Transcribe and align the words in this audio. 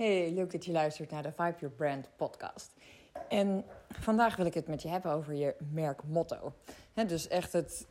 Hey, 0.00 0.32
leuk 0.32 0.52
dat 0.52 0.64
je 0.64 0.72
luistert 0.72 1.10
naar 1.10 1.22
de 1.22 1.32
Vibe 1.32 1.54
Your 1.58 1.74
Brand 1.74 2.08
podcast. 2.16 2.72
En 3.28 3.64
vandaag 3.88 4.36
wil 4.36 4.46
ik 4.46 4.54
het 4.54 4.66
met 4.66 4.82
je 4.82 4.88
hebben 4.88 5.12
over 5.12 5.34
je 5.34 5.54
merkmotto. 5.72 6.52
He, 6.92 7.04
dus 7.04 7.28
echt 7.28 7.52
het, 7.52 7.86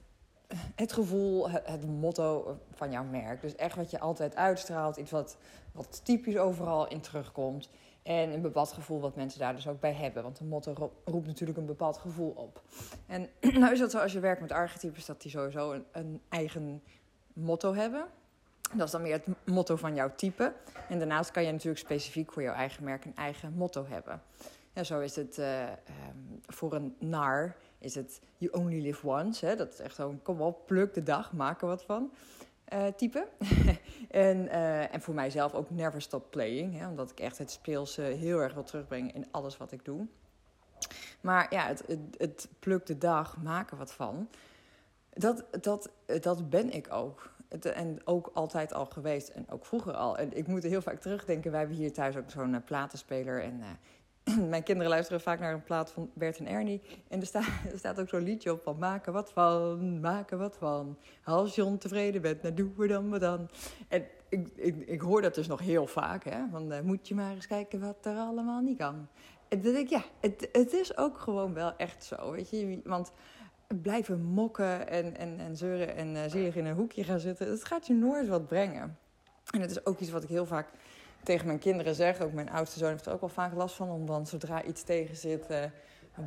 het 0.75 0.93
gevoel, 0.93 1.49
het, 1.49 1.87
motto 1.87 2.57
van 2.73 2.91
jouw 2.91 3.03
merk. 3.03 3.41
Dus 3.41 3.55
echt 3.55 3.75
wat 3.75 3.91
je 3.91 3.99
altijd 3.99 4.35
uitstraalt, 4.35 4.97
iets 4.97 5.11
wat, 5.11 5.37
wat 5.71 6.05
typisch 6.05 6.37
overal 6.37 6.87
in 6.87 7.01
terugkomt. 7.01 7.69
En 8.03 8.33
een 8.33 8.41
bepaald 8.41 8.71
gevoel 8.71 8.99
wat 8.99 9.15
mensen 9.15 9.39
daar 9.39 9.55
dus 9.55 9.67
ook 9.67 9.79
bij 9.79 9.93
hebben. 9.93 10.23
Want 10.23 10.39
een 10.39 10.47
motto 10.47 10.91
roept 11.05 11.27
natuurlijk 11.27 11.57
een 11.57 11.65
bepaald 11.65 11.97
gevoel 11.97 12.31
op. 12.31 12.61
En 13.07 13.29
nou 13.59 13.73
is 13.73 13.79
dat 13.79 13.91
zo 13.91 13.97
als 13.97 14.13
je 14.13 14.19
werkt 14.19 14.41
met 14.41 14.51
archetypes, 14.51 15.05
dat 15.05 15.21
die 15.21 15.31
sowieso 15.31 15.71
een, 15.71 15.85
een 15.91 16.21
eigen 16.29 16.83
motto 17.33 17.73
hebben. 17.73 18.05
Dat 18.73 18.85
is 18.85 18.91
dan 18.91 19.01
meer 19.01 19.13
het 19.13 19.27
motto 19.45 19.75
van 19.75 19.95
jouw 19.95 20.15
type. 20.15 20.53
En 20.89 20.97
daarnaast 20.97 21.31
kan 21.31 21.43
je 21.43 21.51
natuurlijk 21.51 21.79
specifiek 21.79 22.31
voor 22.31 22.41
jouw 22.41 22.53
eigen 22.53 22.83
merk 22.83 23.05
een 23.05 23.15
eigen 23.15 23.53
motto 23.53 23.85
hebben. 23.89 24.21
En 24.73 24.85
zo 24.85 24.99
is 24.99 25.15
het 25.15 25.37
uh, 25.37 25.61
um, 25.63 26.41
voor 26.47 26.73
een 26.73 26.95
nar, 26.99 27.55
is 27.77 27.95
het 27.95 28.21
you 28.37 28.51
only 28.63 28.81
live 28.81 29.07
once. 29.07 29.45
Hè? 29.45 29.55
Dat 29.55 29.73
is 29.73 29.79
echt 29.79 29.95
zo'n 29.95 30.19
kom 30.23 30.41
op, 30.41 30.67
pluk 30.67 30.93
de 30.93 31.03
dag, 31.03 31.33
maak 31.33 31.61
er 31.61 31.67
wat 31.67 31.83
van. 31.83 32.11
Uh, 32.73 32.87
type. 32.87 33.27
en, 34.09 34.45
uh, 34.45 34.93
en 34.93 35.01
voor 35.01 35.13
mijzelf 35.13 35.53
ook 35.53 35.69
never 35.69 36.01
stop 36.01 36.31
playing. 36.31 36.77
Hè? 36.79 36.87
Omdat 36.87 37.11
ik 37.11 37.19
echt 37.19 37.37
het 37.37 37.51
speelse 37.51 38.01
heel 38.01 38.39
erg 38.39 38.53
wil 38.53 38.63
terugbrengen 38.63 39.13
in 39.13 39.27
alles 39.31 39.57
wat 39.57 39.71
ik 39.71 39.85
doe. 39.85 40.07
Maar 41.21 41.53
ja, 41.53 41.65
het, 41.67 41.83
het, 41.87 41.99
het 42.17 42.47
pluk 42.59 42.85
de 42.85 42.97
dag, 42.97 43.37
maak 43.37 43.69
wat 43.69 43.93
van. 43.93 44.29
Dat, 45.13 45.45
dat, 45.61 45.89
dat 46.21 46.49
ben 46.49 46.71
ik 46.71 46.93
ook 46.93 47.37
en 47.61 47.99
ook 48.05 48.31
altijd 48.33 48.73
al 48.73 48.85
geweest 48.85 49.29
en 49.29 49.45
ook 49.49 49.65
vroeger 49.65 49.93
al. 49.93 50.17
En 50.17 50.37
ik 50.37 50.47
moet 50.47 50.63
heel 50.63 50.81
vaak 50.81 50.99
terugdenken. 50.99 51.51
Wij 51.51 51.59
hebben 51.59 51.77
hier 51.77 51.93
thuis 51.93 52.17
ook 52.17 52.29
zo'n 52.29 52.53
uh, 52.53 52.59
platenspeler. 52.65 53.43
En 53.43 53.63
uh, 54.27 54.37
mijn 54.49 54.63
kinderen 54.63 54.91
luisteren 54.91 55.21
vaak 55.21 55.39
naar 55.39 55.53
een 55.53 55.63
plaat 55.63 55.91
van 55.91 56.11
Bert 56.13 56.37
en 56.37 56.47
Ernie. 56.47 56.81
En 57.07 57.19
er, 57.19 57.25
sta, 57.25 57.39
er 57.71 57.77
staat 57.77 57.99
ook 57.99 58.09
zo'n 58.09 58.23
liedje 58.23 58.51
op 58.51 58.63
van 58.63 58.77
maken 58.77 59.13
wat 59.13 59.31
van, 59.31 59.99
maken 59.99 60.37
wat 60.37 60.57
van. 60.57 60.97
Als 61.23 61.55
je 61.55 61.65
ontevreden 61.65 62.21
bent, 62.21 62.41
dan 62.41 62.55
doen 62.55 62.73
we 62.77 62.87
dan 62.87 63.09
wat 63.09 63.19
dan. 63.19 63.49
En 63.87 64.05
ik, 64.29 64.47
ik, 64.55 64.75
ik 64.75 65.01
hoor 65.01 65.21
dat 65.21 65.35
dus 65.35 65.47
nog 65.47 65.59
heel 65.59 65.87
vaak. 65.87 66.23
Hè? 66.23 66.39
Van 66.51 66.71
uh, 66.71 66.81
moet 66.81 67.07
je 67.07 67.15
maar 67.15 67.33
eens 67.33 67.47
kijken 67.47 67.79
wat 67.79 68.05
er 68.05 68.17
allemaal 68.17 68.61
niet 68.61 68.77
kan. 68.77 69.07
En 69.47 69.61
dan 69.61 69.73
denk 69.73 69.77
ik, 69.77 69.89
ja, 69.89 70.03
het, 70.19 70.49
het 70.51 70.73
is 70.73 70.97
ook 70.97 71.17
gewoon 71.17 71.53
wel 71.53 71.75
echt 71.75 72.03
zo. 72.03 72.31
Weet 72.31 72.49
je, 72.49 72.81
want 72.83 73.11
blijven 73.81 74.21
mokken 74.23 74.87
en, 74.87 75.17
en, 75.17 75.39
en 75.39 75.57
zeuren 75.57 75.95
en 75.95 76.15
uh, 76.15 76.21
zielig 76.27 76.55
in 76.55 76.65
een 76.65 76.75
hoekje 76.75 77.03
gaan 77.03 77.19
zitten, 77.19 77.47
dat 77.47 77.63
gaat 77.63 77.87
je 77.87 77.93
nooit 77.93 78.27
wat 78.27 78.47
brengen. 78.47 78.97
En 79.51 79.61
het 79.61 79.71
is 79.71 79.85
ook 79.85 79.99
iets 79.99 80.11
wat 80.11 80.23
ik 80.23 80.29
heel 80.29 80.45
vaak 80.45 80.67
tegen 81.23 81.47
mijn 81.47 81.59
kinderen 81.59 81.95
zeg. 81.95 82.21
Ook 82.21 82.33
mijn 82.33 82.49
oudste 82.49 82.79
zoon 82.79 82.89
heeft 82.89 83.05
er 83.05 83.13
ook 83.13 83.19
wel 83.19 83.29
vaak 83.29 83.53
last 83.53 83.75
van. 83.75 83.89
Om 83.89 84.05
dan 84.05 84.27
zodra 84.27 84.63
iets 84.63 84.83
tegen 84.83 85.15
zit, 85.15 85.45
uh, 85.51 85.63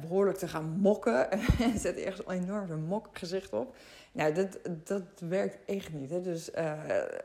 behoorlijk 0.00 0.38
te 0.38 0.48
gaan 0.48 0.78
mokken. 0.80 1.30
en 1.60 1.78
zet 1.78 1.96
ergens 1.96 2.26
een 2.26 2.42
enorm 2.42 2.80
mokgezicht 2.80 3.52
op. 3.52 3.76
Nou, 4.12 4.32
dat, 4.32 4.58
dat 4.84 5.02
werkt 5.28 5.58
echt 5.66 5.92
niet. 5.92 6.10
Hè? 6.10 6.20
Dus 6.20 6.50
uh, 6.50 6.72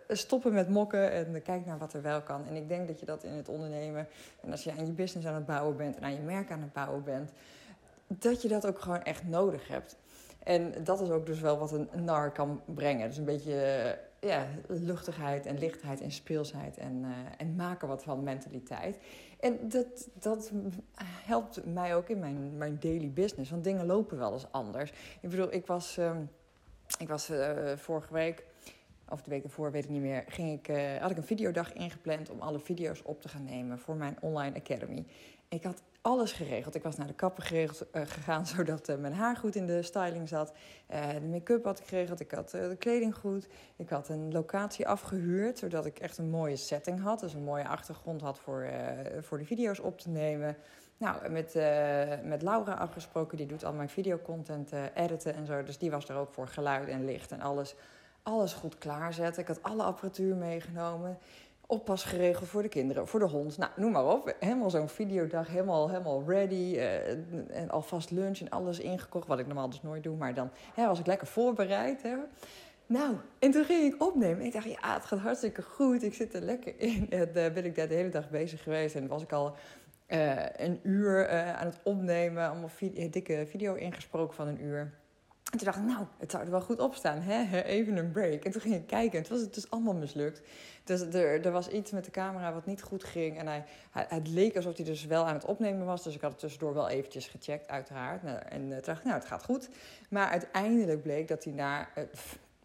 stoppen 0.08 0.54
met 0.54 0.70
mokken 0.70 1.12
en 1.12 1.42
kijk 1.42 1.66
naar 1.66 1.78
wat 1.78 1.94
er 1.94 2.02
wel 2.02 2.22
kan. 2.22 2.46
En 2.48 2.56
ik 2.56 2.68
denk 2.68 2.88
dat 2.88 3.00
je 3.00 3.06
dat 3.06 3.24
in 3.24 3.32
het 3.32 3.50
ondernemen... 3.50 4.08
en 4.42 4.52
als 4.52 4.64
je 4.64 4.72
aan 4.72 4.86
je 4.86 4.92
business 4.92 5.28
aan 5.28 5.36
het 5.36 5.46
bouwen 5.46 5.78
bent... 5.78 5.96
en 5.96 6.04
aan 6.04 6.14
je 6.14 6.22
merk 6.22 6.52
aan 6.52 6.62
het 6.62 6.74
bouwen 6.74 7.04
bent... 7.04 7.32
dat 8.08 8.42
je 8.42 8.48
dat 8.48 8.68
ook 8.68 8.80
gewoon 8.80 9.04
echt 9.04 9.24
nodig 9.24 9.68
hebt. 9.68 9.98
En 10.48 10.74
dat 10.84 11.02
is 11.02 11.10
ook 11.10 11.26
dus 11.26 11.40
wel 11.40 11.58
wat 11.58 11.72
een 11.72 11.90
nar 12.04 12.32
kan 12.32 12.62
brengen. 12.66 13.08
Dus 13.08 13.18
een 13.18 13.26
beetje 13.26 13.62
eh, 13.62 14.30
ja, 14.30 14.46
luchtigheid 14.68 15.46
en 15.46 15.58
lichtheid 15.58 16.02
en 16.02 16.12
speelsheid 16.12 16.78
en, 16.78 17.02
uh, 17.02 17.10
en 17.38 17.56
maken 17.56 17.88
wat 17.88 18.04
van 18.04 18.24
mentaliteit. 18.24 18.98
En 19.40 19.70
dat, 19.70 20.10
dat 20.14 20.52
helpt 21.02 21.66
mij 21.66 21.96
ook 21.96 22.10
in 22.10 22.20
mijn, 22.20 22.58
mijn 22.58 22.78
daily 22.80 23.12
business. 23.12 23.52
Want 23.52 23.64
dingen 23.64 23.86
lopen 23.86 24.18
wel 24.18 24.34
eens 24.34 24.52
anders. 24.52 24.92
Ik 25.22 25.30
bedoel, 25.30 25.54
ik 25.54 25.66
was, 25.66 25.98
uh, 25.98 26.12
ik 27.00 27.08
was 27.08 27.30
uh, 27.30 27.52
vorige 27.76 28.14
week, 28.14 28.46
of 29.10 29.22
de 29.22 29.30
week 29.30 29.44
ervoor, 29.44 29.72
weet 29.72 29.84
ik 29.84 29.90
niet 29.90 30.02
meer, 30.02 30.24
ging 30.28 30.60
ik, 30.60 30.76
had 31.00 31.12
ik 31.12 31.18
een 31.18 31.24
videodag 31.24 31.74
ingepland 31.74 32.30
om 32.30 32.40
alle 32.40 32.60
video's 32.60 33.02
op 33.04 33.22
te 33.22 33.30
gaan 33.30 33.44
nemen 33.44 33.80
voor 33.80 33.96
mijn 33.96 34.18
online 34.22 34.56
academy. 34.56 35.06
Ik 35.50 35.64
had 35.64 35.82
alles 36.08 36.32
geregeld. 36.32 36.76
Ik 36.76 36.84
was 36.84 36.98
naar 36.98 37.08
de 37.08 37.14
kapper 37.14 37.44
geregeld, 37.44 37.86
uh, 37.94 38.02
gegaan 38.06 38.46
zodat 38.56 38.90
uh, 38.90 38.96
mijn 38.96 39.14
haar 39.14 39.36
goed 39.36 39.56
in 39.56 39.66
de 39.66 39.82
styling 39.82 40.28
zat. 40.30 40.54
Uh, 40.92 41.10
de 41.10 41.28
make-up 41.28 41.64
had 41.64 41.80
ik 41.80 41.86
geregeld. 41.86 42.20
Ik 42.20 42.32
had 42.32 42.50
de 42.50 42.76
kleding 42.80 43.16
goed. 43.16 43.48
Ik 43.76 43.90
had 43.90 44.10
een 44.10 44.32
locatie 44.32 44.88
afgehuurd 44.88 45.58
zodat 45.58 45.86
ik 45.86 46.00
echt 46.00 46.18
een 46.18 46.30
mooie 46.30 46.56
setting 46.56 47.02
had. 47.02 47.20
Dus 47.20 47.34
een 47.34 47.44
mooie 47.44 47.68
achtergrond 47.68 48.22
had 48.22 48.40
voor, 48.40 48.68
voor 49.22 49.38
de 49.38 49.46
video's 49.46 49.80
op 49.80 50.00
te 50.00 50.10
nemen. 50.10 50.58
Nou, 50.98 51.30
met, 51.30 51.54
met 52.24 52.42
Laura 52.42 52.74
afgesproken. 52.74 53.38
Die 53.38 53.46
doet 53.46 53.66
al 53.66 53.74
mijn 53.74 53.90
videocontent 53.90 54.72
editen 54.94 55.34
en 55.34 55.46
zo. 55.46 55.64
Dus 55.64 55.78
die 55.78 55.92
was 55.92 56.10
er 56.10 56.16
ook 56.16 56.34
voor 56.34 56.48
geluid 56.48 56.88
en 56.88 57.06
licht 57.06 57.32
en 57.32 57.42
alles. 57.42 57.76
Alles 58.24 58.54
goed 58.54 58.78
klaarzetten. 58.78 59.42
Ik 59.42 59.48
had 59.48 59.64
alle 59.64 59.84
apparatuur 59.84 60.36
meegenomen 60.36 61.18
oppas 61.68 62.04
geregeld 62.04 62.48
voor 62.48 62.62
de 62.62 62.70
kinderen, 62.70 63.08
voor 63.08 63.20
de 63.20 63.26
hond. 63.26 63.58
Nou, 63.58 63.72
noem 63.76 63.92
maar 63.92 64.06
op. 64.06 64.36
Helemaal 64.40 64.70
zo'n 64.70 64.90
videodag, 64.90 65.48
helemaal, 65.48 65.90
helemaal 65.90 66.24
ready. 66.28 66.74
Uh, 66.76 67.10
en 67.50 67.70
alvast 67.70 68.12
lunch 68.12 68.40
en 68.40 68.50
alles 68.50 68.80
ingekocht, 68.80 69.28
wat 69.28 69.40
ik 69.40 69.46
normaal 69.46 69.70
dus 69.70 69.82
nooit 69.82 70.04
doe. 70.04 70.18
Maar 70.18 70.34
dan 70.34 70.50
hè, 70.74 70.88
was 70.88 71.00
ik 71.00 71.06
lekker 71.06 71.28
voorbereid. 71.28 72.02
Hè. 72.02 72.16
Nou, 72.86 73.16
en 73.40 73.52
toen 73.52 73.66
ging 73.66 73.94
ik 73.94 74.04
opnemen. 74.04 74.46
Ik 74.46 74.54
dacht, 74.54 74.66
ja, 74.66 74.94
het 74.94 75.06
gaat 75.06 75.20
hartstikke 75.20 75.62
goed. 75.62 76.04
Ik 76.04 76.14
zit 76.14 76.34
er 76.34 76.42
lekker 76.42 76.74
in. 76.78 77.10
En 77.10 77.28
uh, 77.28 77.34
ben 77.34 77.66
ik 77.66 77.76
daar 77.76 77.88
de 77.88 77.96
hele 77.96 78.10
dag 78.10 78.30
bezig 78.30 78.64
geweest. 78.64 78.96
En 78.96 79.08
was 79.08 79.22
ik 79.22 79.32
al 79.32 79.56
uh, 80.08 80.46
een 80.56 80.80
uur 80.84 81.30
aan 81.56 81.66
het 81.66 81.80
opnemen. 81.84 82.50
Allemaal 82.50 82.70
dikke 83.10 83.46
video 83.48 83.74
ingesproken 83.74 84.36
van 84.36 84.48
een 84.48 84.64
uur. 84.64 84.94
En 85.52 85.58
toen 85.58 85.66
dacht 85.66 85.78
ik, 85.78 85.84
nou, 85.84 86.06
het 86.18 86.32
zou 86.32 86.44
er 86.44 86.52
wel 86.52 86.62
goed 86.62 86.80
op 86.80 86.96
staan. 86.96 87.22
Hè? 87.22 87.62
Even 87.64 87.98
een 87.98 88.12
break. 88.12 88.44
En 88.44 88.52
toen 88.52 88.62
ging 88.62 88.76
ik 88.76 88.88
kijken 88.88 89.12
en 89.12 89.20
het 89.20 89.30
was 89.30 89.40
het 89.40 89.54
dus 89.54 89.70
allemaal 89.70 89.94
mislukt. 89.94 90.42
Dus 90.88 91.02
er, 91.02 91.46
er 91.46 91.52
was 91.52 91.68
iets 91.68 91.92
met 91.92 92.06
de 92.06 92.12
camera 92.12 92.54
wat 92.54 92.66
niet 92.66 92.82
goed 92.82 93.04
ging. 93.04 93.38
En 93.38 93.48
hij, 93.48 93.64
hij, 93.92 94.06
het 94.10 94.28
leek 94.28 94.56
alsof 94.56 94.76
hij 94.76 94.86
dus 94.86 95.06
wel 95.06 95.26
aan 95.26 95.34
het 95.34 95.46
opnemen 95.46 95.86
was. 95.86 96.04
Dus 96.04 96.16
ik 96.16 96.22
had 96.22 96.32
het 96.32 96.40
tussendoor 96.40 96.74
wel 96.74 96.90
eventjes 96.90 97.28
gecheckt, 97.28 97.70
uiteraard. 97.70 98.24
Nou, 98.24 98.38
en 98.38 98.62
uh, 98.62 98.70
toen 98.70 98.82
dacht 98.84 99.04
nou, 99.04 99.16
het 99.16 99.26
gaat 99.26 99.44
goed. 99.44 99.70
Maar 100.10 100.28
uiteindelijk 100.28 101.02
bleek 101.02 101.28
dat 101.28 101.44
hij 101.44 101.54
na, 101.54 101.80
uh, 101.80 102.04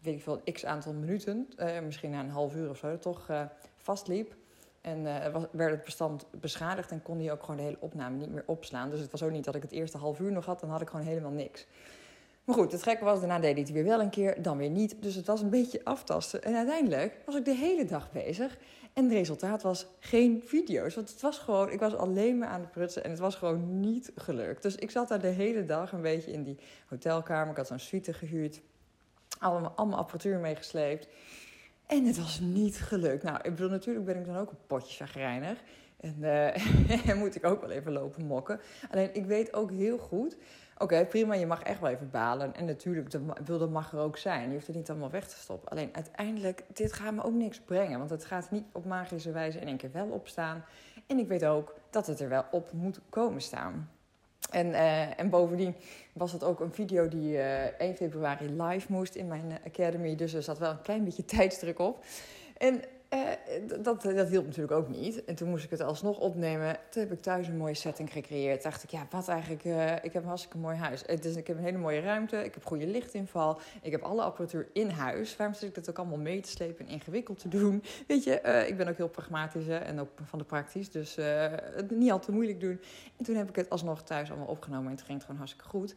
weet 0.01 0.15
ik 0.15 0.23
veel, 0.23 0.41
x 0.51 0.65
aantal 0.65 0.93
minuten... 0.93 1.49
Uh, 1.57 1.79
misschien 1.79 2.11
na 2.11 2.19
een 2.19 2.29
half 2.29 2.55
uur 2.55 2.69
of 2.69 2.77
zo, 2.77 2.99
toch 2.99 3.29
vastliep. 3.77 4.35
En 4.81 5.03
werd 5.51 5.71
het 5.71 5.83
bestand 5.83 6.25
beschadigd 6.31 6.91
en 6.91 7.01
kon 7.01 7.19
hij 7.19 7.31
ook 7.31 7.41
gewoon 7.41 7.55
de 7.55 7.63
hele 7.63 7.77
opname 7.79 8.17
niet 8.17 8.31
meer 8.31 8.43
opslaan. 8.45 8.89
Dus 8.89 8.99
het 8.99 9.11
was 9.11 9.23
ook 9.23 9.31
niet 9.31 9.43
dat 9.43 9.55
ik 9.55 9.61
het 9.61 9.71
eerste 9.71 9.97
half 9.97 10.19
uur 10.19 10.31
nog 10.31 10.45
had, 10.45 10.59
dan 10.59 10.69
had 10.69 10.81
ik 10.81 10.89
gewoon 10.89 11.05
helemaal 11.05 11.31
niks. 11.31 11.65
Maar 12.43 12.55
goed, 12.55 12.71
het 12.71 12.83
gekke 12.83 13.03
was, 13.03 13.19
daarna 13.19 13.39
deed 13.39 13.51
hij 13.51 13.61
het 13.61 13.71
weer 13.71 13.83
wel 13.83 14.01
een 14.01 14.09
keer, 14.09 14.41
dan 14.41 14.57
weer 14.57 14.69
niet. 14.69 14.95
Dus 14.99 15.15
het 15.15 15.27
was 15.27 15.41
een 15.41 15.49
beetje 15.49 15.81
aftasten. 15.83 16.43
En 16.43 16.55
uiteindelijk 16.55 17.17
was 17.25 17.35
ik 17.35 17.45
de 17.45 17.55
hele 17.55 17.85
dag 17.85 18.11
bezig. 18.11 18.57
En 18.93 19.03
het 19.03 19.13
resultaat 19.13 19.61
was 19.61 19.87
geen 19.99 20.41
video's. 20.45 20.95
Want 20.95 21.09
het 21.09 21.21
was 21.21 21.39
gewoon, 21.39 21.71
ik 21.71 21.79
was 21.79 21.95
alleen 21.95 22.37
maar 22.37 22.47
aan 22.47 22.59
het 22.59 22.71
prutsen 22.71 23.03
en 23.03 23.09
het 23.09 23.19
was 23.19 23.35
gewoon 23.35 23.79
niet 23.79 24.11
gelukt. 24.15 24.61
Dus 24.61 24.75
ik 24.75 24.91
zat 24.91 25.07
daar 25.07 25.21
de 25.21 25.27
hele 25.27 25.65
dag 25.65 25.91
een 25.91 26.01
beetje 26.01 26.31
in 26.31 26.43
die 26.43 26.57
hotelkamer. 26.87 27.51
Ik 27.51 27.57
had 27.57 27.67
zo'n 27.67 27.79
suite 27.79 28.13
gehuurd. 28.13 28.61
Allemaal, 29.39 29.73
allemaal 29.75 29.99
apparatuur 29.99 30.39
meegesleept. 30.39 31.07
En 31.87 32.05
het 32.05 32.17
was 32.17 32.39
niet 32.39 32.77
gelukt. 32.77 33.23
Nou, 33.23 33.37
ik 33.37 33.55
bedoel, 33.55 33.69
natuurlijk 33.69 34.05
ben 34.05 34.17
ik 34.17 34.25
dan 34.25 34.37
ook 34.37 34.49
een 34.49 34.57
potje 34.67 34.93
zagrijnig. 34.93 35.57
En 35.99 36.15
uh, 37.07 37.15
moet 37.15 37.35
ik 37.35 37.45
ook 37.45 37.61
wel 37.61 37.71
even 37.71 37.91
lopen 37.91 38.25
mokken. 38.25 38.59
Alleen 38.91 39.15
ik 39.15 39.25
weet 39.25 39.53
ook 39.53 39.71
heel 39.71 39.97
goed. 39.97 40.37
Oké, 40.83 41.05
prima, 41.05 41.33
je 41.33 41.45
mag 41.45 41.61
echt 41.61 41.79
wel 41.79 41.89
even 41.89 42.09
balen. 42.09 42.55
En 42.55 42.65
natuurlijk, 42.65 43.11
dat 43.45 43.69
mag 43.69 43.91
er 43.91 43.99
ook 43.99 44.17
zijn. 44.17 44.47
Je 44.47 44.53
hoeft 44.53 44.67
het 44.67 44.75
niet 44.75 44.89
allemaal 44.89 45.09
weg 45.09 45.27
te 45.27 45.37
stoppen. 45.37 45.69
Alleen 45.69 45.89
uiteindelijk, 45.91 46.63
dit 46.73 46.93
gaat 46.93 47.13
me 47.13 47.23
ook 47.23 47.33
niks 47.33 47.59
brengen. 47.59 47.97
Want 47.97 48.09
het 48.09 48.25
gaat 48.25 48.51
niet 48.51 48.63
op 48.71 48.85
magische 48.85 49.31
wijze 49.31 49.59
in 49.59 49.67
één 49.67 49.77
keer 49.77 49.91
wel 49.91 50.07
opstaan. 50.07 50.65
En 51.07 51.19
ik 51.19 51.27
weet 51.27 51.45
ook 51.45 51.75
dat 51.89 52.07
het 52.07 52.19
er 52.19 52.29
wel 52.29 52.45
op 52.51 52.71
moet 52.71 52.99
komen 53.09 53.41
staan. 53.41 53.89
En, 54.51 54.67
uh, 54.67 55.19
en 55.19 55.29
bovendien 55.29 55.75
was 56.13 56.31
het 56.31 56.43
ook 56.43 56.59
een 56.59 56.73
video 56.73 57.07
die 57.07 57.33
uh, 57.33 57.63
1 57.63 57.95
februari 57.95 58.61
live 58.61 58.91
moest 58.91 59.15
in 59.15 59.27
mijn 59.27 59.59
academy. 59.65 60.15
Dus 60.15 60.33
er 60.33 60.43
zat 60.43 60.59
wel 60.59 60.71
een 60.71 60.81
klein 60.81 61.03
beetje 61.03 61.25
tijdsdruk 61.35 61.79
op. 61.79 62.03
En 62.57 62.81
uh, 63.13 63.83
dat, 63.83 64.01
dat 64.01 64.29
hielp 64.29 64.45
natuurlijk 64.45 64.73
ook 64.73 64.89
niet. 64.89 65.25
En 65.25 65.35
toen 65.35 65.49
moest 65.49 65.63
ik 65.63 65.69
het 65.69 65.81
alsnog 65.81 66.19
opnemen. 66.19 66.77
Toen 66.89 67.03
heb 67.03 67.11
ik 67.11 67.21
thuis 67.21 67.47
een 67.47 67.57
mooie 67.57 67.73
setting 67.73 68.11
gecreëerd. 68.11 68.63
Dacht 68.63 68.83
ik, 68.83 68.89
ja, 68.89 69.07
wat 69.09 69.27
eigenlijk... 69.27 69.65
Uh, 69.65 69.91
ik 69.91 70.13
heb 70.13 70.15
een 70.15 70.27
hartstikke 70.27 70.57
mooi 70.57 70.77
huis. 70.77 71.03
Dus 71.03 71.35
ik 71.35 71.47
heb 71.47 71.57
een 71.57 71.63
hele 71.63 71.77
mooie 71.77 71.99
ruimte. 71.99 72.37
Ik 72.37 72.53
heb 72.53 72.65
goede 72.65 72.87
lichtinval. 72.87 73.59
Ik 73.81 73.91
heb 73.91 74.01
alle 74.01 74.21
apparatuur 74.21 74.67
in 74.73 74.89
huis. 74.89 75.35
Waarom 75.35 75.55
zit 75.55 75.69
ik 75.69 75.75
dat 75.75 75.89
ook 75.89 75.97
allemaal 75.97 76.17
mee 76.17 76.41
te 76.41 76.49
slepen 76.49 76.85
en 76.85 76.91
ingewikkeld 76.91 77.39
te 77.39 77.47
doen? 77.47 77.83
Weet 78.07 78.23
je, 78.23 78.65
ik 78.67 78.77
ben 78.77 78.87
ook 78.87 78.97
heel 78.97 79.09
pragmatisch 79.09 79.67
en 79.67 79.99
ook 79.99 80.09
van 80.23 80.39
de 80.39 80.45
praktisch. 80.45 80.91
Dus 80.91 81.17
niet 81.89 82.11
al 82.11 82.19
te 82.19 82.31
moeilijk 82.31 82.59
doen. 82.59 82.79
En 83.17 83.25
toen 83.25 83.35
heb 83.35 83.49
ik 83.49 83.55
het 83.55 83.69
alsnog 83.69 84.03
thuis 84.03 84.29
allemaal 84.29 84.47
opgenomen. 84.47 84.85
En 84.85 84.95
het 84.95 85.05
ging 85.05 85.21
gewoon 85.21 85.37
hartstikke 85.37 85.69
goed. 85.69 85.95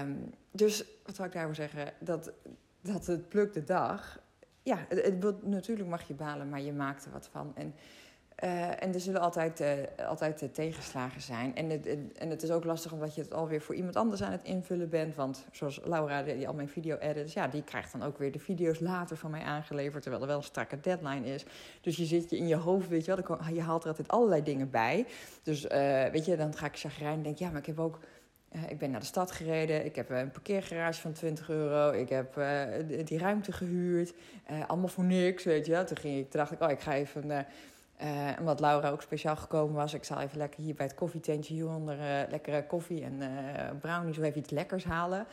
Um, 0.00 0.30
dus 0.50 0.84
wat 1.04 1.16
wil 1.16 1.26
ik 1.26 1.32
daarover 1.32 1.56
zeggen? 1.56 1.92
Dat, 1.98 2.32
dat 2.80 3.06
het 3.06 3.28
pluk 3.28 3.52
de 3.52 3.64
dag 3.64 4.22
ja, 4.64 4.84
het, 4.88 5.04
het, 5.04 5.46
natuurlijk 5.46 5.88
mag 5.88 6.08
je 6.08 6.14
balen, 6.14 6.48
maar 6.48 6.60
je 6.60 6.72
maakt 6.72 7.04
er 7.04 7.12
wat 7.12 7.28
van. 7.32 7.52
En 7.54 7.74
Uh, 8.44 8.82
en 8.82 8.94
er 8.94 9.00
zullen 9.00 9.20
altijd, 9.20 9.60
uh, 9.60 10.06
altijd 10.08 10.42
uh, 10.42 10.48
tegenslagen 10.48 11.20
zijn. 11.20 11.56
En 11.56 11.70
het, 11.70 11.86
en 12.14 12.30
het 12.30 12.42
is 12.42 12.50
ook 12.50 12.64
lastig 12.64 12.92
omdat 12.92 13.14
je 13.14 13.20
het 13.20 13.34
alweer 13.34 13.60
voor 13.60 13.74
iemand 13.74 13.96
anders 13.96 14.22
aan 14.22 14.32
het 14.32 14.42
invullen 14.42 14.88
bent. 14.88 15.14
Want 15.14 15.46
zoals 15.52 15.80
Laura, 15.84 16.22
die 16.22 16.48
al 16.48 16.54
mijn 16.54 16.68
video 16.68 16.96
edit, 16.96 17.32
ja, 17.32 17.48
die 17.48 17.62
krijgt 17.62 17.92
dan 17.92 18.02
ook 18.02 18.18
weer 18.18 18.32
de 18.32 18.38
video's 18.38 18.80
later 18.80 19.16
van 19.16 19.30
mij 19.30 19.42
aangeleverd. 19.42 20.02
Terwijl 20.02 20.22
er 20.22 20.28
wel 20.28 20.38
een 20.38 20.42
strakke 20.42 20.80
deadline 20.80 21.26
is. 21.26 21.44
Dus 21.80 21.96
je 21.96 22.04
zit 22.04 22.30
je 22.30 22.36
in 22.36 22.46
je 22.46 22.56
hoofd, 22.56 22.88
weet 22.88 23.04
je 23.04 23.14
wel, 23.14 23.38
je 23.52 23.62
haalt 23.62 23.82
er 23.82 23.88
altijd 23.88 24.08
allerlei 24.08 24.42
dingen 24.42 24.70
bij. 24.70 25.06
Dus 25.42 25.62
weet 26.12 26.24
je, 26.24 26.36
dan 26.36 26.56
ga 26.56 26.66
ik 26.66 26.78
chagrijn 26.78 27.16
en 27.16 27.22
denk, 27.22 27.38
ja, 27.38 27.50
maar 27.50 27.60
ik 27.60 27.66
heb 27.66 27.78
ook 27.78 27.98
ik 28.68 28.78
ben 28.78 28.90
naar 28.90 29.00
de 29.00 29.06
stad 29.06 29.30
gereden. 29.30 29.84
Ik 29.84 29.96
heb 29.96 30.10
een 30.10 30.30
parkeergarage 30.30 31.00
van 31.00 31.12
20 31.12 31.48
euro. 31.48 31.90
Ik 31.90 32.08
heb 32.08 32.36
uh, 32.38 32.62
die 33.04 33.18
ruimte 33.18 33.52
gehuurd. 33.52 34.14
Allemaal 34.66 34.88
voor 34.88 35.04
niks, 35.04 35.44
weet 35.44 35.66
je. 35.66 35.84
Toen, 35.84 35.96
ging 35.96 36.18
ik, 36.18 36.30
toen 36.30 36.40
dacht 36.40 36.52
ik, 36.52 36.62
oh, 36.62 36.70
ik 36.70 36.80
ga 36.80 36.94
even... 36.94 37.46
Uh, 38.02 38.30
omdat 38.38 38.60
Laura 38.60 38.90
ook 38.90 39.02
speciaal 39.02 39.36
gekomen 39.36 39.74
was. 39.74 39.94
Ik 39.94 40.04
zal 40.04 40.20
even 40.20 40.38
lekker 40.38 40.62
hier 40.62 40.74
bij 40.74 40.86
het 40.86 40.94
koffietentje 40.94 41.54
hieronder... 41.54 41.96
lekkere 42.30 42.66
koffie 42.66 43.04
en 43.04 43.22
brownies 43.80 44.18
of 44.18 44.24
even 44.24 44.40
iets 44.40 44.50
lekkers 44.50 44.84
halen 44.84 45.26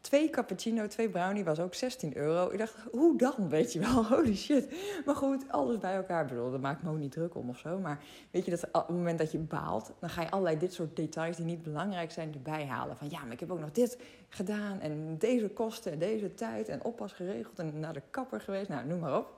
twee 0.00 0.30
cappuccino, 0.30 0.86
twee 0.86 1.08
brownie 1.08 1.44
was 1.44 1.60
ook 1.60 1.74
16 1.74 2.16
euro. 2.16 2.50
Ik 2.50 2.58
dacht, 2.58 2.74
hoe 2.90 3.18
dan? 3.18 3.48
Weet 3.48 3.72
je 3.72 3.80
wel, 3.80 4.04
holy 4.14 4.36
shit. 4.36 4.74
Maar 5.04 5.16
goed, 5.16 5.44
alles 5.48 5.78
bij 5.78 5.94
elkaar. 5.94 6.22
Ik 6.22 6.28
bedoel, 6.28 6.50
daar 6.50 6.60
maakt 6.60 6.82
me 6.82 6.90
ook 6.90 6.98
niet 6.98 7.12
druk 7.12 7.34
om 7.34 7.48
of 7.48 7.58
zo. 7.58 7.78
Maar 7.78 8.00
weet 8.30 8.44
je, 8.44 8.50
dat 8.50 8.64
op 8.64 8.86
het 8.86 8.96
moment 8.96 9.18
dat 9.18 9.32
je 9.32 9.38
baalt, 9.38 9.92
dan 10.00 10.10
ga 10.10 10.22
je 10.22 10.30
allerlei 10.30 10.58
dit 10.58 10.72
soort 10.72 10.96
details 10.96 11.36
die 11.36 11.44
niet 11.44 11.62
belangrijk 11.62 12.10
zijn 12.10 12.34
erbij 12.34 12.66
halen. 12.66 12.96
Van 12.96 13.10
ja, 13.10 13.22
maar 13.22 13.32
ik 13.32 13.40
heb 13.40 13.50
ook 13.50 13.60
nog 13.60 13.72
dit 13.72 13.98
gedaan 14.28 14.80
en 14.80 15.18
deze 15.18 15.48
kosten 15.48 15.92
en 15.92 15.98
deze 15.98 16.34
tijd 16.34 16.68
en 16.68 16.84
oppas 16.84 17.12
geregeld 17.12 17.58
en 17.58 17.78
naar 17.78 17.92
de 17.92 18.02
kapper 18.10 18.40
geweest. 18.40 18.68
Nou, 18.68 18.86
noem 18.86 18.98
maar 18.98 19.18
op. 19.18 19.36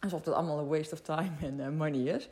Alsof 0.00 0.20
dat 0.20 0.34
allemaal 0.34 0.58
een 0.58 0.68
waste 0.68 0.94
of 0.94 1.00
time 1.00 1.36
en 1.40 1.58
uh, 1.58 1.68
money 1.68 2.14
is. 2.14 2.28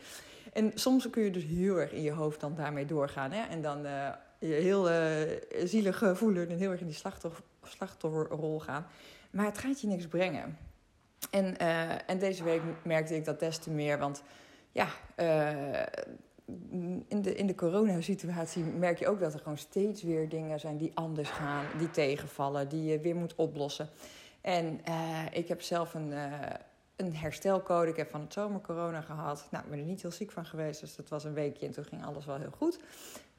En 0.53 0.73
soms 0.75 1.11
kun 1.11 1.23
je 1.23 1.31
dus 1.31 1.45
heel 1.45 1.81
erg 1.81 1.93
in 1.93 2.03
je 2.03 2.13
hoofd 2.13 2.41
dan 2.41 2.55
daarmee 2.55 2.87
doorgaan. 2.87 3.33
Hè? 3.33 3.43
En 3.49 3.63
dan 3.63 3.87
uh, 3.87 4.09
je 4.43 4.55
heel 4.55 4.91
uh, 4.91 4.97
zielig 5.65 6.03
voelen 6.15 6.49
en 6.49 6.59
heel 6.59 6.71
erg 6.71 6.81
in 6.81 6.87
die 6.87 6.95
slachtoffer 6.95 7.45
slachtofferrol 7.63 8.61
gaan. 8.61 8.87
Maar 9.31 9.45
het 9.45 9.59
gaat 9.59 9.81
je 9.81 9.87
niks 9.87 10.07
brengen. 10.07 10.59
En, 11.31 11.55
uh, 11.63 12.11
en 12.11 12.19
deze 12.19 12.45
week 12.45 12.61
merkte 12.85 13.17
ik 13.17 13.25
dat 13.25 13.41
des 13.41 13.59
te 13.59 13.71
meer. 13.71 13.99
Want 13.99 14.23
ja, 14.73 14.89
uh, 15.17 15.83
in 17.09 17.23
de, 17.23 17.35
in 17.35 17.47
de 17.47 17.55
coronasituatie 17.55 18.65
merk 18.65 18.99
je 18.99 19.09
ook 19.09 19.21
dat 19.21 19.35
er 19.35 19.39
gewoon 19.39 19.59
steeds 19.59 20.03
weer 20.03 20.29
dingen 20.29 20.61
zijn 20.61 20.77
die 20.77 20.91
anders 20.95 21.31
gaan, 21.31 21.65
die 21.79 21.91
tegenvallen, 21.91 22.69
die 22.69 22.85
je 22.85 23.01
weer 23.01 23.17
moet 23.17 23.35
oplossen. 23.35 23.89
En 24.41 24.81
uh, 24.89 25.25
ik 25.33 25.49
heb 25.49 25.63
zelf 25.63 25.95
een, 25.95 26.13
een 26.97 27.17
herstelcode. 27.17 27.91
Ik 27.91 27.97
heb 27.97 28.11
van 28.11 28.21
het 28.21 28.33
zomer 28.33 28.61
corona 28.61 29.01
gehad. 29.01 29.47
Nou, 29.51 29.65
ik 29.65 29.71
ben 29.71 29.79
er 29.79 29.85
niet 29.85 30.03
heel 30.03 30.11
ziek 30.11 30.31
van 30.31 30.47
geweest, 30.47 30.81
dus 30.81 30.97
dat 30.97 31.09
was 31.09 31.25
een 31.25 31.35
weekje 31.35 31.67
en 31.67 31.73
toen 31.73 31.85
ging 31.85 32.05
alles 32.05 32.27
wel 32.27 32.37
heel 32.37 32.55
goed. 32.57 32.79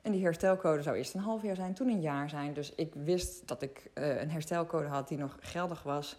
En 0.04 0.12
die 0.12 0.24
herstelcode 0.24 0.82
zou 0.82 0.96
eerst 0.98 1.14
een 1.14 1.20
half 1.20 1.44
jaar 1.44 1.56
zijn, 1.56 1.74
toen 1.74 1.88
een 1.88 2.02
jaar 2.02 2.30
zijn. 2.30 2.54
Dus 2.54 2.74
ik 2.76 2.94
wist 2.94 3.48
dat 3.48 3.62
ik 3.62 3.90
uh, 3.94 4.22
een 4.22 4.32
herstelcode 4.32 4.88
had 4.88 5.08
die 5.08 5.18
nog 5.18 5.38
geldig 5.40 5.84
was 5.84 6.18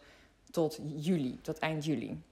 tot 0.51 0.79
juli, 0.97 1.39
tot 1.43 1.59
eind 1.59 1.85
juli. 1.85 2.23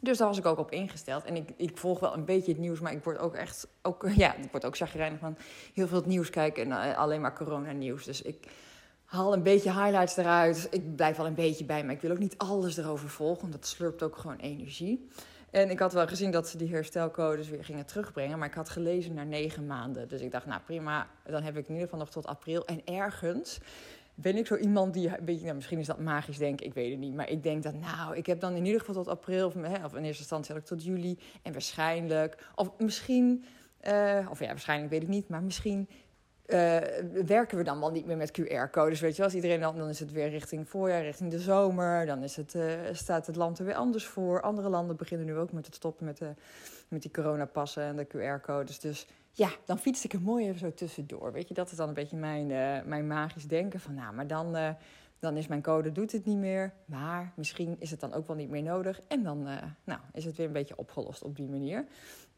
Dus 0.00 0.18
daar 0.18 0.28
was 0.28 0.38
ik 0.38 0.46
ook 0.46 0.58
op 0.58 0.70
ingesteld. 0.70 1.24
En 1.24 1.36
ik, 1.36 1.50
ik 1.56 1.76
volg 1.76 2.00
wel 2.00 2.14
een 2.14 2.24
beetje 2.24 2.52
het 2.52 2.60
nieuws, 2.60 2.80
maar 2.80 2.92
ik 2.92 3.04
word 3.04 3.18
ook 3.18 3.34
echt 3.34 3.68
ook, 3.82 4.08
ja, 4.16 4.34
ik 4.34 4.50
word 4.50 4.64
ook 4.64 4.76
chagrijnig 4.76 5.18
van 5.18 5.36
heel 5.74 5.86
veel 5.86 5.96
het 5.96 6.06
nieuws 6.06 6.30
kijken 6.30 6.62
en 6.62 6.88
uh, 6.88 6.98
alleen 6.98 7.20
maar 7.20 7.34
corona-nieuws. 7.34 8.04
Dus 8.04 8.22
ik 8.22 8.48
haal 9.04 9.32
een 9.32 9.42
beetje 9.42 9.72
highlights 9.72 10.16
eruit. 10.16 10.68
Ik 10.70 10.96
blijf 10.96 11.16
wel 11.16 11.26
een 11.26 11.34
beetje 11.34 11.64
bij, 11.64 11.84
maar 11.84 11.94
ik 11.94 12.00
wil 12.00 12.10
ook 12.10 12.18
niet 12.18 12.38
alles 12.38 12.76
erover 12.76 13.08
volgen, 13.08 13.40
want 13.40 13.52
dat 13.52 13.66
slurpt 13.66 14.02
ook 14.02 14.16
gewoon 14.16 14.36
energie. 14.36 15.08
En 15.50 15.70
ik 15.70 15.78
had 15.78 15.92
wel 15.92 16.06
gezien 16.06 16.30
dat 16.30 16.48
ze 16.48 16.56
die 16.56 16.68
herstelcodes 16.68 17.48
weer 17.48 17.64
gingen 17.64 17.86
terugbrengen. 17.86 18.38
Maar 18.38 18.48
ik 18.48 18.54
had 18.54 18.68
gelezen 18.68 19.14
naar 19.14 19.26
negen 19.26 19.66
maanden. 19.66 20.08
Dus 20.08 20.20
ik 20.20 20.30
dacht, 20.30 20.46
nou 20.46 20.60
prima, 20.60 21.06
dan 21.24 21.42
heb 21.42 21.56
ik 21.56 21.66
in 21.66 21.72
ieder 21.72 21.88
geval 21.88 21.98
nog 21.98 22.10
tot 22.10 22.26
april. 22.26 22.66
En 22.66 22.80
ergens 22.84 23.58
ben 24.14 24.36
ik 24.36 24.46
zo 24.46 24.56
iemand 24.56 24.94
die 24.94 25.18
een 25.18 25.24
beetje, 25.24 25.44
nou, 25.44 25.54
misschien 25.54 25.78
is 25.78 25.86
dat 25.86 25.98
magisch 25.98 26.38
denk 26.38 26.60
ik 26.60 26.74
weet 26.74 26.90
het 26.90 26.98
niet. 26.98 27.14
Maar 27.14 27.30
ik 27.30 27.42
denk 27.42 27.62
dat, 27.62 27.74
nou, 27.74 28.16
ik 28.16 28.26
heb 28.26 28.40
dan 28.40 28.54
in 28.54 28.64
ieder 28.64 28.80
geval 28.80 28.94
tot 28.94 29.08
april, 29.08 29.46
of, 29.46 29.54
hè, 29.54 29.84
of 29.84 29.94
in 29.94 30.04
eerste 30.04 30.20
instantie 30.20 30.52
had 30.54 30.62
ik 30.62 30.68
tot 30.68 30.84
juli. 30.84 31.18
En 31.42 31.52
waarschijnlijk, 31.52 32.48
of 32.54 32.70
misschien, 32.78 33.44
uh, 33.88 34.26
of 34.30 34.40
ja, 34.40 34.46
waarschijnlijk 34.46 34.90
weet 34.90 35.02
ik 35.02 35.08
niet, 35.08 35.28
maar 35.28 35.42
misschien 35.42 35.88
uh, 36.48 36.78
werken 37.26 37.58
we 37.58 37.64
dan 37.64 37.80
wel 37.80 37.90
niet 37.90 38.06
meer 38.06 38.16
met 38.16 38.40
QR-codes. 38.40 39.00
Weet 39.00 39.16
je 39.16 39.22
als 39.22 39.34
iedereen 39.34 39.60
dan, 39.60 39.76
dan 39.76 39.88
is 39.88 40.00
het 40.00 40.12
weer 40.12 40.28
richting 40.28 40.68
voorjaar, 40.68 41.02
richting 41.02 41.30
de 41.30 41.38
zomer. 41.38 42.06
Dan 42.06 42.22
is 42.22 42.36
het, 42.36 42.54
uh, 42.54 42.72
staat 42.92 43.26
het 43.26 43.36
land 43.36 43.58
er 43.58 43.64
weer 43.64 43.74
anders 43.74 44.06
voor. 44.06 44.42
Andere 44.42 44.68
landen 44.68 44.96
beginnen 44.96 45.26
nu 45.26 45.36
ook 45.36 45.52
met 45.52 45.66
het 45.66 45.74
stoppen 45.74 46.06
met, 46.06 46.18
de, 46.18 46.34
met 46.88 47.02
die 47.02 47.10
coronapassen 47.10 47.82
en 47.82 47.96
de 47.96 48.06
QR-codes. 48.06 48.78
Dus 48.78 49.06
ja, 49.32 49.50
dan 49.64 49.78
fiets 49.78 50.04
ik 50.04 50.12
er 50.12 50.20
mooi 50.20 50.46
even 50.46 50.58
zo 50.58 50.74
tussendoor. 50.74 51.32
Weet 51.32 51.48
je, 51.48 51.54
dat 51.54 51.70
is 51.70 51.76
dan 51.76 51.88
een 51.88 51.94
beetje 51.94 52.16
mijn, 52.16 52.46
mijn 52.88 53.06
magisch 53.06 53.46
denken. 53.46 53.80
Van 53.80 53.94
nou, 53.94 54.14
maar 54.14 54.26
dan, 54.26 54.76
dan 55.18 55.36
is 55.36 55.46
mijn 55.46 55.62
code, 55.62 55.92
doet 55.92 56.12
het 56.12 56.24
niet 56.24 56.38
meer. 56.38 56.72
Maar 56.84 57.32
misschien 57.36 57.76
is 57.78 57.90
het 57.90 58.00
dan 58.00 58.12
ook 58.12 58.26
wel 58.26 58.36
niet 58.36 58.50
meer 58.50 58.62
nodig. 58.62 59.00
En 59.08 59.22
dan 59.22 59.42
nou, 59.84 60.00
is 60.12 60.24
het 60.24 60.36
weer 60.36 60.46
een 60.46 60.52
beetje 60.52 60.78
opgelost 60.78 61.22
op 61.22 61.36
die 61.36 61.48
manier. 61.48 61.84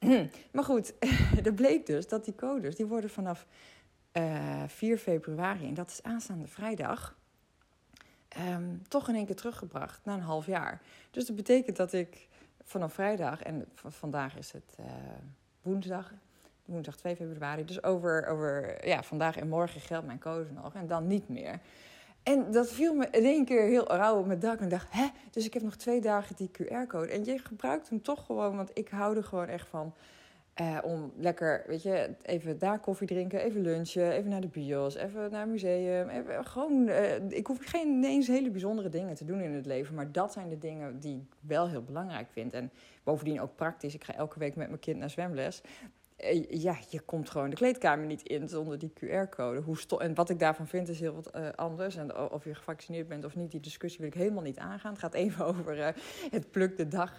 maar 0.53 0.65
goed, 0.65 0.95
er 1.45 1.55
bleek 1.55 1.87
dus 1.87 2.09
dat 2.09 2.25
die 2.25 2.35
codes, 2.35 2.77
die 2.77 2.87
worden 2.87 3.11
vanaf 3.11 3.47
uh, 4.13 4.63
eh, 4.63 4.69
4 4.69 4.99
februari, 4.99 5.67
en 5.67 5.75
dat 5.75 5.91
is 5.91 6.03
aanstaande 6.03 6.47
vrijdag, 6.47 7.17
um, 8.39 8.83
toch 8.89 9.09
in 9.09 9.15
één 9.15 9.27
keer 9.27 9.37
teruggebracht 9.37 10.01
na 10.05 10.15
een 10.15 10.21
half 10.21 10.47
jaar. 10.47 10.81
Dus 11.11 11.27
dat 11.27 11.37
betekent 11.37 11.77
dat 11.77 11.93
ik 11.93 12.29
vanaf 12.65 12.93
vrijdag, 12.93 13.43
en 13.43 13.65
vandaag 13.75 14.37
is 14.37 14.53
het 14.53 14.77
uh, 14.81 14.87
woensdag, 15.63 16.13
woensdag 16.65 16.97
2 16.97 17.17
februari, 17.17 17.65
dus 17.65 17.83
over, 17.83 18.27
over 18.27 18.87
ja, 18.87 19.03
vandaag 19.03 19.37
en 19.37 19.49
morgen 19.49 19.81
geldt 19.81 20.07
mijn 20.07 20.19
code 20.19 20.51
nog 20.53 20.75
en 20.75 20.87
dan 20.87 21.07
niet 21.07 21.29
meer. 21.29 21.61
En 22.23 22.53
dat 22.53 22.71
viel 22.71 22.95
me 22.95 23.09
in 23.11 23.25
één 23.25 23.45
keer 23.45 23.63
heel 23.63 23.87
rauw 23.87 24.19
op 24.19 24.27
mijn 24.27 24.39
dak. 24.39 24.61
En 24.61 24.69
dacht, 24.69 24.93
hè? 24.93 25.09
Dus 25.31 25.47
ik 25.47 25.55
heb 25.55 25.63
nog 25.63 25.77
twee 25.77 26.01
dagen 26.01 26.37
die 26.37 26.51
QR-code. 26.51 27.09
En 27.09 27.25
je 27.25 27.39
gebruikt 27.39 27.89
hem 27.89 28.03
toch 28.03 28.27
gewoon, 28.27 28.57
want 28.57 28.71
ik 28.75 28.89
hou 28.89 29.17
er 29.17 29.25
gewoon 29.25 29.47
echt 29.47 29.69
van 29.69 29.95
uh, 30.61 30.79
om 30.83 31.13
lekker, 31.17 31.65
weet 31.67 31.83
je, 31.83 32.11
even 32.23 32.59
daar 32.59 32.81
koffie 32.81 33.07
drinken, 33.07 33.41
even 33.41 33.61
lunchen, 33.61 34.13
even 34.13 34.31
naar 34.31 34.41
de 34.41 34.49
bios, 34.49 34.95
even 34.95 35.31
naar 35.31 35.41
het 35.41 35.51
museum. 35.51 36.09
Even, 36.09 36.47
gewoon, 36.47 36.89
uh, 36.89 37.31
ik 37.31 37.47
hoef 37.47 37.59
geen 37.61 37.89
ineens 37.89 38.27
hele 38.27 38.51
bijzondere 38.51 38.89
dingen 38.89 39.15
te 39.15 39.25
doen 39.25 39.41
in 39.41 39.53
het 39.53 39.67
leven. 39.67 39.95
Maar 39.95 40.13
dat 40.13 40.33
zijn 40.33 40.49
de 40.49 40.59
dingen 40.59 41.01
die 41.01 41.17
ik 41.17 41.37
wel 41.41 41.69
heel 41.69 41.83
belangrijk 41.83 42.29
vind. 42.31 42.53
En 42.53 42.71
bovendien 43.03 43.41
ook 43.41 43.57
praktisch. 43.57 43.95
Ik 43.95 44.05
ga 44.05 44.15
elke 44.15 44.39
week 44.39 44.57
met 44.57 44.69
mijn 44.69 44.81
kind 44.81 44.99
naar 44.99 45.11
zwemles. 45.11 45.63
Uh, 46.19 46.51
ja, 46.51 46.77
je 46.89 47.01
komt 47.01 47.31
gewoon 47.31 47.51
de 47.51 47.57
kleedkamer 47.57 48.07
niet 48.07 48.23
in 48.23 48.49
zonder 48.49 48.79
die 48.79 48.93
QR-code. 48.93 49.63
En 49.99 50.15
wat 50.15 50.31
ik 50.31 50.39
daarvan 50.39 50.67
vind 50.67 50.89
is 50.89 51.01
heel 51.01 51.15
wat 51.15 51.57
anders. 51.57 51.97
En 51.97 52.17
of 52.17 52.45
je 52.45 52.55
gevaccineerd 52.55 53.09
bent 53.09 53.25
of 53.25 53.37
niet, 53.37 53.51
die 53.51 53.61
discussie 53.61 54.01
wil 54.01 54.09
ik 54.09 54.15
helemaal 54.15 54.43
niet 54.43 54.59
aangaan. 54.59 54.91
Het 54.91 55.01
gaat 55.01 55.15
even 55.15 55.45
over 55.51 55.95
het 56.31 56.51
pluk 56.51 56.77
de 56.77 56.89
dag 56.89 57.13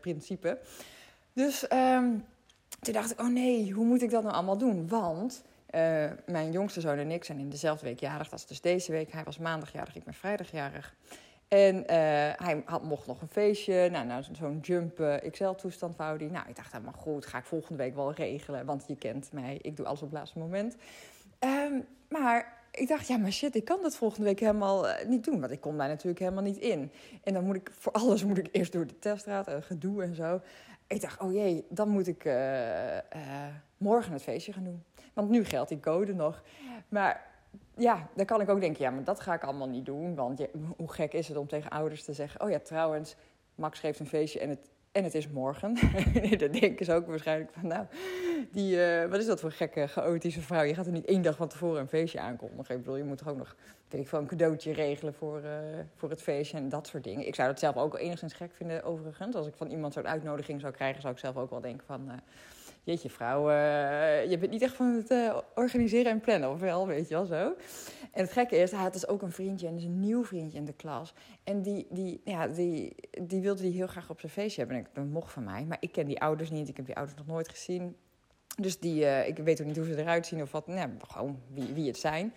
principe. 0.00 0.58
Dus... 1.32 1.72
Um, 1.72 2.24
toen 2.82 2.94
dacht 2.94 3.10
ik, 3.10 3.20
oh 3.20 3.28
nee, 3.28 3.72
hoe 3.72 3.84
moet 3.84 4.02
ik 4.02 4.10
dat 4.10 4.22
nou 4.22 4.34
allemaal 4.34 4.58
doen? 4.58 4.88
Want 4.88 5.42
uh, 5.74 6.10
mijn 6.26 6.52
jongste 6.52 6.80
zoon 6.80 6.98
en 6.98 7.10
ik 7.10 7.24
zijn 7.24 7.38
in 7.38 7.48
dezelfde 7.48 7.86
week 7.86 8.00
jarig. 8.00 8.28
Dat 8.28 8.38
is 8.38 8.46
dus 8.46 8.60
deze 8.60 8.92
week. 8.92 9.12
Hij 9.12 9.24
was 9.24 9.38
maandagjarig, 9.38 9.96
ik 9.96 10.04
ben 10.04 10.14
vrijdagjarig. 10.14 10.94
En 11.48 11.76
uh, 11.76 11.84
hij 12.36 12.62
had, 12.64 12.82
mocht 12.82 13.06
nog 13.06 13.20
een 13.20 13.28
feestje. 13.28 13.88
Nou, 13.90 14.06
nou 14.06 14.24
zo'n 14.32 14.58
jump 14.62 15.00
uh, 15.00 15.14
XL-toestand 15.30 15.96
wou 15.96 16.18
hij. 16.18 16.26
Nou, 16.26 16.48
ik 16.48 16.56
dacht, 16.56 16.72
helemaal 16.72 16.92
goed, 16.92 17.26
ga 17.26 17.38
ik 17.38 17.44
volgende 17.44 17.82
week 17.82 17.94
wel 17.94 18.12
regelen. 18.12 18.64
Want 18.64 18.84
je 18.86 18.96
kent 18.96 19.32
mij, 19.32 19.58
ik 19.62 19.76
doe 19.76 19.86
alles 19.86 20.02
op 20.02 20.10
het 20.10 20.18
laatste 20.18 20.38
moment. 20.38 20.76
Um, 21.40 21.86
maar 22.08 22.60
ik 22.70 22.88
dacht, 22.88 23.06
ja, 23.06 23.16
maar 23.16 23.32
shit, 23.32 23.54
ik 23.54 23.64
kan 23.64 23.82
dat 23.82 23.96
volgende 23.96 24.24
week 24.24 24.40
helemaal 24.40 24.88
uh, 24.88 24.94
niet 25.06 25.24
doen. 25.24 25.40
Want 25.40 25.52
ik 25.52 25.60
kom 25.60 25.78
daar 25.78 25.88
natuurlijk 25.88 26.18
helemaal 26.18 26.42
niet 26.42 26.58
in. 26.58 26.90
En 27.24 27.34
dan 27.34 27.44
moet 27.44 27.56
ik, 27.56 27.70
voor 27.78 27.92
alles 27.92 28.24
moet 28.24 28.38
ik 28.38 28.48
eerst 28.52 28.72
door 28.72 28.86
de 28.86 28.98
teststraat, 28.98 29.50
gedoe 29.60 30.02
en 30.02 30.14
zo 30.14 30.40
ik 30.92 31.00
dacht, 31.00 31.20
oh 31.20 31.32
jee, 31.32 31.66
dan 31.68 31.88
moet 31.88 32.06
ik 32.06 32.24
uh, 32.24 32.94
uh, 32.94 33.00
morgen 33.76 34.12
het 34.12 34.22
feestje 34.22 34.52
gaan 34.52 34.64
doen. 34.64 34.84
Want 35.12 35.30
nu 35.30 35.44
geldt 35.44 35.68
die 35.68 35.80
code 35.80 36.14
nog. 36.14 36.42
Maar 36.88 37.30
ja, 37.76 38.08
dan 38.14 38.26
kan 38.26 38.40
ik 38.40 38.48
ook 38.48 38.60
denken, 38.60 38.84
ja, 38.84 38.90
maar 38.90 39.04
dat 39.04 39.20
ga 39.20 39.34
ik 39.34 39.42
allemaal 39.42 39.68
niet 39.68 39.86
doen. 39.86 40.14
Want 40.14 40.46
hoe 40.76 40.92
gek 40.92 41.12
is 41.12 41.28
het 41.28 41.36
om 41.36 41.46
tegen 41.46 41.70
ouders 41.70 42.04
te 42.04 42.12
zeggen, 42.12 42.40
oh 42.40 42.50
ja, 42.50 42.58
trouwens, 42.58 43.16
Max 43.54 43.78
geeft 43.78 44.00
een 44.00 44.06
feestje 44.06 44.40
en 44.40 44.48
het, 44.48 44.70
en 44.92 45.04
het 45.04 45.14
is 45.14 45.28
morgen. 45.28 45.78
dan 46.38 46.50
denken 46.50 46.84
ze 46.84 46.92
ook 46.92 47.06
waarschijnlijk 47.06 47.52
van, 47.52 47.66
nou, 47.66 47.86
die, 48.50 48.76
uh, 48.76 49.04
wat 49.04 49.18
is 49.18 49.26
dat 49.26 49.40
voor 49.40 49.52
gekke, 49.52 49.86
chaotische 49.86 50.40
vrouw? 50.40 50.62
Je 50.62 50.74
gaat 50.74 50.86
er 50.86 50.92
niet 50.92 51.04
één 51.04 51.22
dag 51.22 51.36
van 51.36 51.48
tevoren 51.48 51.80
een 51.80 51.88
feestje 51.88 52.20
aankondigen. 52.20 52.74
Ik 52.74 52.80
bedoel, 52.80 52.96
je 52.96 53.04
moet 53.04 53.26
ook 53.26 53.36
nog, 53.36 53.56
weet 53.88 54.00
ik 54.00 54.08
veel, 54.08 54.18
een 54.18 54.26
cadeautje 54.26 54.72
regelen 54.72 55.14
voor, 55.14 55.40
uh, 55.44 55.50
voor 55.96 56.10
het 56.10 56.22
feestje 56.22 56.56
en 56.56 56.68
dat 56.68 56.86
soort 56.86 57.04
dingen. 57.04 57.26
Ik 57.26 57.34
zou 57.34 57.48
dat 57.48 57.58
zelf 57.58 57.76
ook 57.76 57.98
enigszins 57.98 58.32
gek 58.32 58.52
vinden, 58.52 58.84
overigens. 58.84 59.36
Als 59.36 59.46
ik 59.46 59.54
van 59.54 59.70
iemand 59.70 59.92
zo'n 59.92 60.08
uitnodiging 60.08 60.60
zou 60.60 60.72
krijgen, 60.72 61.00
zou 61.00 61.12
ik 61.12 61.20
zelf 61.20 61.36
ook 61.36 61.50
wel 61.50 61.60
denken 61.60 61.86
van... 61.86 62.04
Uh, 62.08 62.12
jeetje 62.84 63.10
vrouw, 63.10 63.50
uh, 63.50 64.30
je 64.30 64.38
bent 64.38 64.50
niet 64.50 64.62
echt 64.62 64.74
van 64.74 64.94
het 64.94 65.10
uh, 65.10 65.36
organiseren 65.54 66.12
en 66.12 66.20
plannen, 66.20 66.50
of 66.50 66.60
wel, 66.60 66.86
weet 66.86 67.08
je 67.08 67.14
wel 67.14 67.24
zo. 67.24 67.54
En 68.12 68.22
het 68.22 68.32
gekke 68.32 68.56
is, 68.56 68.70
hij 68.70 68.80
had 68.80 68.92
dus 68.92 69.08
ook 69.08 69.22
een 69.22 69.32
vriendje 69.32 69.66
en 69.66 69.74
dus 69.74 69.84
een 69.84 70.00
nieuw 70.00 70.24
vriendje 70.24 70.58
in 70.58 70.64
de 70.64 70.72
klas. 70.72 71.14
En 71.44 71.62
die, 71.62 71.86
die, 71.90 72.20
ja, 72.24 72.48
die, 72.48 72.94
die 73.20 73.40
wilde 73.40 73.62
die 73.62 73.72
heel 73.72 73.86
graag 73.86 74.10
op 74.10 74.20
zijn 74.20 74.32
feestje 74.32 74.60
hebben. 74.60 74.78
En 74.78 74.86
dat 74.92 75.04
mocht 75.04 75.32
van 75.32 75.44
mij, 75.44 75.64
maar 75.64 75.76
ik 75.80 75.92
ken 75.92 76.06
die 76.06 76.20
ouders 76.20 76.50
niet, 76.50 76.68
ik 76.68 76.76
heb 76.76 76.86
die 76.86 76.96
ouders 76.96 77.18
nog 77.18 77.26
nooit 77.26 77.48
gezien. 77.48 77.96
Dus 78.56 78.78
die, 78.78 79.00
uh, 79.00 79.28
ik 79.28 79.36
weet 79.36 79.60
ook 79.60 79.66
niet 79.66 79.76
hoe 79.76 79.86
ze 79.86 80.00
eruit 80.00 80.26
zien 80.26 80.42
of 80.42 80.52
wat, 80.52 80.66
nou, 80.66 80.90
gewoon 81.08 81.38
wie, 81.52 81.72
wie 81.74 81.86
het 81.86 81.98
zijn. 81.98 82.32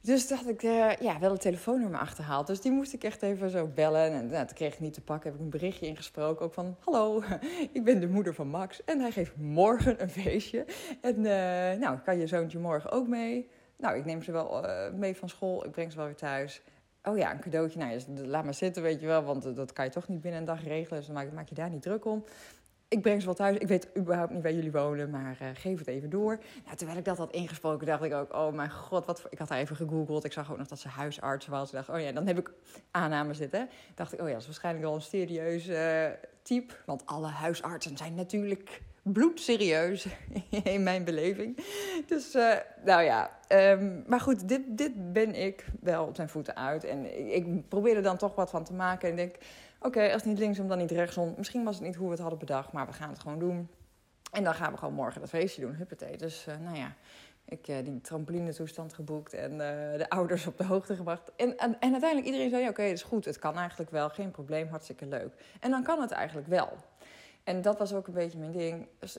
Dus 0.00 0.28
dacht 0.28 0.48
ik, 0.48 0.62
uh, 0.62 0.96
ja, 0.96 1.18
wel 1.18 1.30
een 1.30 1.38
telefoonnummer 1.38 2.00
achterhaald. 2.00 2.46
Dus 2.46 2.60
die 2.60 2.72
moest 2.72 2.92
ik 2.92 3.04
echt 3.04 3.22
even 3.22 3.50
zo 3.50 3.66
bellen. 3.66 4.12
En 4.12 4.26
nou, 4.26 4.46
toen 4.46 4.56
kreeg 4.56 4.72
ik 4.72 4.80
niet 4.80 4.94
te 4.94 5.00
pakken. 5.00 5.30
Heb 5.30 5.38
ik 5.38 5.44
een 5.44 5.50
berichtje 5.50 5.86
ingesproken. 5.86 6.44
Ook 6.44 6.52
van, 6.52 6.76
hallo, 6.80 7.22
ik 7.72 7.84
ben 7.84 8.00
de 8.00 8.08
moeder 8.08 8.34
van 8.34 8.48
Max. 8.48 8.84
En 8.84 9.00
hij 9.00 9.10
geeft 9.10 9.36
morgen 9.36 10.02
een 10.02 10.10
feestje. 10.10 10.64
En 11.00 11.16
uh, 11.18 11.80
nou, 11.80 11.98
kan 11.98 12.18
je 12.18 12.26
zoontje 12.26 12.58
morgen 12.58 12.90
ook 12.90 13.08
mee? 13.08 13.50
Nou, 13.76 13.96
ik 13.96 14.04
neem 14.04 14.22
ze 14.22 14.32
wel 14.32 14.64
uh, 14.64 14.92
mee 14.92 15.16
van 15.16 15.28
school. 15.28 15.64
Ik 15.64 15.70
breng 15.70 15.90
ze 15.90 15.96
wel 15.96 16.06
weer 16.06 16.16
thuis. 16.16 16.62
Oh 17.02 17.16
ja, 17.16 17.32
een 17.32 17.40
cadeautje. 17.40 17.78
Nou, 17.78 18.26
laat 18.26 18.44
maar 18.44 18.54
zitten, 18.54 18.82
weet 18.82 19.00
je 19.00 19.06
wel. 19.06 19.22
Want 19.22 19.56
dat 19.56 19.72
kan 19.72 19.84
je 19.84 19.90
toch 19.90 20.08
niet 20.08 20.20
binnen 20.20 20.40
een 20.40 20.46
dag 20.46 20.64
regelen. 20.64 20.98
Dus 20.98 21.06
dan 21.06 21.14
maak, 21.14 21.32
maak 21.32 21.48
je 21.48 21.54
daar 21.54 21.70
niet 21.70 21.82
druk 21.82 22.04
om 22.04 22.24
ik 22.88 23.02
breng 23.02 23.20
ze 23.20 23.26
wel 23.26 23.34
thuis. 23.34 23.56
Ik 23.56 23.68
weet 23.68 23.88
überhaupt 23.96 24.32
niet 24.32 24.42
waar 24.42 24.52
jullie 24.52 24.72
wonen, 24.72 25.10
maar 25.10 25.38
uh, 25.42 25.48
geef 25.54 25.78
het 25.78 25.88
even 25.88 26.10
door. 26.10 26.38
Nou, 26.64 26.76
terwijl 26.76 26.98
ik 26.98 27.04
dat 27.04 27.18
had 27.18 27.32
ingesproken, 27.32 27.86
dacht 27.86 28.02
ik 28.02 28.14
ook... 28.14 28.34
oh 28.34 28.52
mijn 28.52 28.70
god, 28.70 29.06
wat 29.06 29.20
voor... 29.20 29.30
ik 29.32 29.38
had 29.38 29.48
haar 29.48 29.58
even 29.58 29.76
gegoogeld. 29.76 30.24
Ik 30.24 30.32
zag 30.32 30.50
ook 30.50 30.58
nog 30.58 30.66
dat 30.66 30.78
ze 30.78 30.88
huisarts 30.88 31.46
was. 31.46 31.68
Ik 31.68 31.74
dacht, 31.74 31.88
oh 31.88 32.00
ja, 32.00 32.12
dan 32.12 32.26
heb 32.26 32.38
ik 32.38 32.50
aannames 32.90 33.36
zitten. 33.36 33.68
dacht 33.94 34.12
ik, 34.12 34.20
oh 34.20 34.26
ja, 34.26 34.32
dat 34.32 34.40
is 34.40 34.46
waarschijnlijk 34.46 34.84
wel 34.84 34.94
een 34.94 35.02
serieus 35.02 35.68
uh, 35.68 36.06
type. 36.42 36.74
Want 36.86 37.06
alle 37.06 37.26
huisartsen 37.26 37.96
zijn 37.96 38.14
natuurlijk 38.14 38.82
bloedserieus 39.02 40.06
in 40.64 40.82
mijn 40.82 41.04
beleving. 41.04 41.56
Dus, 42.06 42.34
uh, 42.34 42.54
nou 42.84 43.02
ja. 43.02 43.30
Um, 43.48 44.04
maar 44.06 44.20
goed, 44.20 44.48
dit, 44.48 44.62
dit 44.68 45.12
ben 45.12 45.34
ik 45.34 45.64
wel 45.80 46.04
op 46.06 46.14
zijn 46.14 46.28
voeten 46.28 46.56
uit. 46.56 46.84
En 46.84 47.18
ik, 47.18 47.46
ik 47.46 47.68
probeer 47.68 47.96
er 47.96 48.02
dan 48.02 48.16
toch 48.16 48.34
wat 48.34 48.50
van 48.50 48.64
te 48.64 48.72
maken. 48.72 49.10
En 49.10 49.16
denk 49.16 49.36
Oké, 49.80 50.12
als 50.12 50.24
niet 50.24 50.38
linksom, 50.38 50.68
dan 50.68 50.78
niet 50.78 50.90
rechtsom. 50.90 51.34
Misschien 51.36 51.64
was 51.64 51.74
het 51.74 51.84
niet 51.84 51.96
hoe 51.96 52.04
we 52.04 52.12
het 52.12 52.20
hadden 52.20 52.38
bedacht, 52.38 52.72
maar 52.72 52.86
we 52.86 52.92
gaan 52.92 53.08
het 53.08 53.18
gewoon 53.18 53.38
doen. 53.38 53.68
En 54.32 54.44
dan 54.44 54.54
gaan 54.54 54.72
we 54.72 54.78
gewoon 54.78 54.94
morgen 54.94 55.20
dat 55.20 55.28
feestje 55.30 55.60
doen, 55.60 55.74
huppatee. 55.74 56.16
Dus 56.16 56.46
uh, 56.48 56.54
nou 56.56 56.76
ja, 56.76 56.94
ik 57.44 57.68
uh, 57.68 57.76
die 57.84 58.00
trampoline 58.00 58.54
toestand 58.54 58.94
geboekt 58.94 59.34
en 59.34 59.52
uh, 59.52 59.58
de 59.96 60.06
ouders 60.08 60.46
op 60.46 60.58
de 60.58 60.64
hoogte 60.64 60.96
gebracht. 60.96 61.30
En, 61.36 61.56
en, 61.56 61.80
en 61.80 61.90
uiteindelijk 61.90 62.26
iedereen 62.26 62.50
zei, 62.50 62.62
ja, 62.62 62.68
oké, 62.68 62.80
okay, 62.80 62.90
dat 62.90 63.00
is 63.00 63.08
goed. 63.08 63.24
Het 63.24 63.38
kan 63.38 63.56
eigenlijk 63.56 63.90
wel, 63.90 64.08
geen 64.08 64.30
probleem, 64.30 64.68
hartstikke 64.68 65.06
leuk. 65.06 65.34
En 65.60 65.70
dan 65.70 65.82
kan 65.82 66.00
het 66.00 66.10
eigenlijk 66.10 66.48
wel. 66.48 66.68
En 67.44 67.62
dat 67.62 67.78
was 67.78 67.92
ook 67.92 68.06
een 68.06 68.14
beetje 68.14 68.38
mijn 68.38 68.52
ding. 68.52 68.88
Dus, 68.98 69.18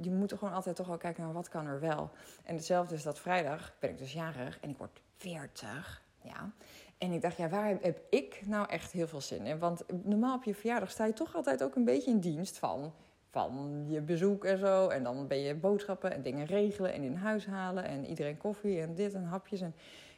je 0.00 0.10
moet 0.10 0.30
er 0.30 0.38
gewoon 0.38 0.54
altijd 0.54 0.76
toch 0.76 0.86
wel 0.86 0.96
kijken 0.96 1.22
naar 1.22 1.32
wat 1.32 1.48
kan 1.48 1.66
er 1.66 1.80
wel. 1.80 2.10
En 2.44 2.54
hetzelfde 2.54 2.94
is 2.94 3.02
dat 3.02 3.18
vrijdag 3.18 3.72
ben 3.78 3.90
ik 3.90 3.98
dus 3.98 4.12
jarig 4.12 4.58
en 4.60 4.70
ik 4.70 4.78
word 4.78 5.00
40. 5.16 6.02
Ja. 6.22 6.50
En 6.98 7.12
ik 7.12 7.22
dacht, 7.22 7.36
ja, 7.36 7.48
waar 7.48 7.68
heb 7.80 8.00
ik 8.10 8.42
nou 8.46 8.68
echt 8.68 8.92
heel 8.92 9.06
veel 9.06 9.20
zin 9.20 9.46
in? 9.46 9.58
Want 9.58 9.84
normaal 10.04 10.36
op 10.36 10.44
je 10.44 10.54
verjaardag 10.54 10.90
sta 10.90 11.06
je 11.06 11.12
toch 11.12 11.34
altijd 11.34 11.62
ook 11.62 11.74
een 11.74 11.84
beetje 11.84 12.10
in 12.10 12.20
dienst 12.20 12.58
van, 12.58 12.94
van 13.30 13.84
je 13.88 14.00
bezoek 14.00 14.44
en 14.44 14.58
zo. 14.58 14.88
En 14.88 15.02
dan 15.02 15.26
ben 15.26 15.38
je 15.38 15.54
boodschappen 15.54 16.12
en 16.12 16.22
dingen 16.22 16.46
regelen 16.46 16.92
en 16.92 17.02
in 17.02 17.14
huis 17.14 17.46
halen. 17.46 17.84
En 17.84 18.06
iedereen 18.06 18.36
koffie 18.36 18.80
en 18.80 18.94
dit 18.94 19.14
en 19.14 19.24
hapjes. 19.24 19.60
En, 19.60 19.74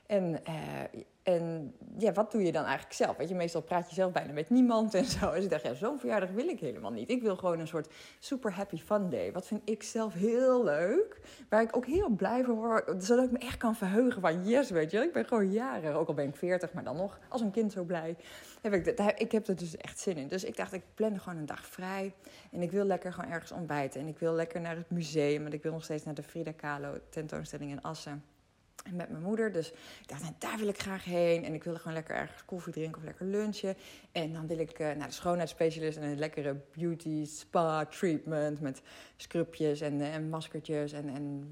en 0.07 0.41
uh, 0.49 1.03
en 1.29 1.75
ja, 1.99 2.13
wat 2.13 2.33
doe 2.33 2.43
je 2.43 2.53
dan 2.53 2.65
eigenlijk 2.65 2.95
zelf? 2.95 3.17
Weet 3.17 3.29
je, 3.29 3.35
meestal 3.35 3.63
praat 3.63 3.89
je 3.89 3.95
zelf 3.95 4.13
bijna 4.13 4.33
met 4.33 4.51
niemand 4.51 4.95
en 4.95 5.05
zo. 5.05 5.31
Dus 5.31 5.45
ik 5.45 5.51
dacht, 5.51 5.63
ja, 5.63 5.75
zo'n 5.75 5.99
verjaardag 5.99 6.31
wil 6.31 6.49
ik 6.49 6.61
helemaal 6.61 6.91
niet. 6.91 7.11
Ik 7.11 7.23
wil 7.23 7.37
gewoon 7.37 7.59
een 7.59 7.67
soort 7.67 7.89
super 8.19 8.53
happy 8.53 8.77
fun 8.77 9.11
day. 9.11 9.33
Wat 9.33 9.47
vind 9.47 9.61
ik 9.65 9.83
zelf 9.83 10.15
heel 10.15 10.65
leuk. 10.65 11.21
Waar 11.49 11.63
ik 11.63 11.77
ook 11.77 11.87
heel 11.87 12.09
blij 12.09 12.45
van 12.45 12.55
word. 12.55 13.05
Zodat 13.05 13.25
ik 13.25 13.31
me 13.31 13.39
echt 13.39 13.57
kan 13.57 13.77
verheugen 13.77 14.21
van, 14.21 14.49
yes, 14.49 14.71
weet 14.71 14.91
je. 14.91 14.99
Ik 14.99 15.13
ben 15.13 15.25
gewoon 15.25 15.51
jaren, 15.51 15.95
ook 15.95 16.09
al 16.09 16.15
ben 16.15 16.29
ik 16.29 16.37
40, 16.37 16.73
maar 16.73 16.85
dan 16.85 16.97
nog 16.97 17.19
als 17.29 17.41
een 17.41 17.51
kind 17.51 17.73
zo 17.73 17.85
blij. 17.85 18.17
Heb 18.63 18.73
ik, 18.73 18.87
ik 19.17 19.33
heb 19.33 19.49
er 19.49 19.57
dus 19.57 19.77
echt 19.77 19.99
zin 19.99 20.17
in. 20.17 20.29
Dus 20.29 20.45
ik 20.45 20.57
dacht, 20.57 20.73
ik 20.73 20.83
plan 20.95 21.21
gewoon 21.21 21.39
een 21.39 21.47
dag 21.47 21.67
vrij. 21.67 22.15
En 22.53 22.63
ik 22.63 22.71
wil 22.71 22.85
lekker 22.85 23.13
gewoon 23.13 23.31
ergens 23.31 23.53
ontbijten. 23.53 24.01
En 24.01 24.07
ik 24.07 24.19
wil 24.19 24.33
lekker 24.33 24.61
naar 24.61 24.77
het 24.77 24.91
museum. 24.91 25.47
En 25.47 25.53
ik 25.53 25.63
wil 25.63 25.73
nog 25.73 25.85
steeds 25.85 26.05
naar 26.05 26.15
de 26.15 26.23
Frida 26.23 26.53
Kahlo 26.53 26.99
tentoonstelling 27.11 27.71
in 27.71 27.83
Assen 27.83 28.23
met 28.92 29.11
mijn 29.11 29.23
moeder. 29.23 29.52
Dus 29.52 29.71
ik 29.71 30.09
dacht, 30.09 30.23
nou, 30.23 30.35
daar 30.38 30.59
wil 30.59 30.68
ik 30.68 30.80
graag 30.80 31.04
heen. 31.04 31.45
En 31.45 31.54
ik 31.54 31.64
wilde 31.64 31.78
gewoon 31.78 31.92
lekker 31.92 32.14
ergens 32.14 32.45
koffie 32.45 32.73
drinken 32.73 32.99
of 32.99 33.04
lekker 33.04 33.26
lunchen. 33.26 33.76
En 34.12 34.33
dan 34.33 34.47
wil 34.47 34.59
ik 34.59 34.78
uh, 34.78 34.92
naar 34.92 35.07
de 35.07 35.14
schoonheidsspecialist 35.14 35.97
en 35.99 36.02
een 36.02 36.18
lekkere 36.18 36.57
beauty 36.76 37.25
spa 37.25 37.87
treatment 37.87 38.61
met 38.61 38.83
scrubjes 39.16 39.80
en, 39.80 39.95
uh, 39.95 40.14
en 40.14 40.28
maskertjes. 40.28 40.92
En, 40.92 41.09
en 41.09 41.50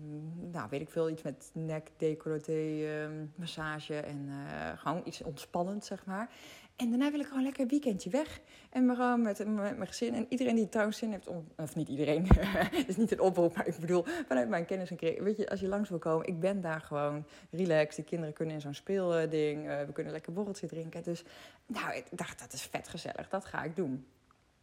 nou, 0.51 0.69
weet 0.71 0.81
ik 0.81 0.91
veel, 0.91 1.11
iets 1.11 1.23
met 1.23 1.51
nek, 1.53 1.91
decolleté, 1.97 2.53
uh, 2.53 3.09
massage 3.35 3.97
en 3.97 4.29
uh, 4.29 4.79
gewoon 4.79 5.03
iets 5.05 5.23
ontspannend, 5.23 5.85
zeg 5.85 6.05
maar. 6.05 6.31
En 6.77 6.89
daarna 6.89 7.11
wil 7.11 7.21
ik 7.21 7.27
gewoon 7.27 7.43
lekker 7.43 7.63
een 7.63 7.69
weekendje 7.69 8.11
weg. 8.11 8.41
En 8.71 8.97
gewoon 8.97 9.23
met, 9.23 9.39
met 9.39 9.77
mijn 9.77 9.87
gezin. 9.87 10.15
En 10.15 10.27
iedereen 10.29 10.55
die 10.55 10.69
trouwens 10.69 10.99
zin 10.99 11.11
heeft. 11.11 11.29
Of 11.57 11.75
niet 11.75 11.89
iedereen. 11.89 12.27
Het 12.77 12.89
is 12.89 12.97
niet 12.97 13.13
een 13.13 13.21
oproep. 13.21 13.57
Maar 13.57 13.67
ik 13.67 13.79
bedoel, 13.79 14.05
vanuit 14.29 14.49
mijn 14.49 14.65
kennis 14.65 14.91
en 14.91 14.97
kreeg. 14.97 15.23
Weet 15.23 15.37
je, 15.37 15.49
als 15.49 15.61
je 15.61 15.69
langs 15.69 15.89
wil 15.89 15.99
komen. 15.99 16.27
Ik 16.27 16.41
ben 16.41 16.61
daar 16.61 16.81
gewoon 16.81 17.25
relaxed. 17.51 17.97
Die 17.97 18.05
kinderen 18.05 18.35
kunnen 18.35 18.55
in 18.55 18.61
zo'n 18.61 18.75
speelding. 18.75 19.67
Uh, 19.67 19.83
we 19.83 19.93
kunnen 19.93 20.13
lekker 20.13 20.33
borreltje 20.33 20.67
drinken. 20.67 21.03
Dus 21.03 21.25
nou, 21.67 21.95
ik 21.95 22.05
dacht, 22.11 22.39
dat 22.39 22.53
is 22.53 22.63
vet 22.63 22.89
gezellig. 22.89 23.29
Dat 23.29 23.45
ga 23.45 23.63
ik 23.63 23.77
doen. 23.77 24.07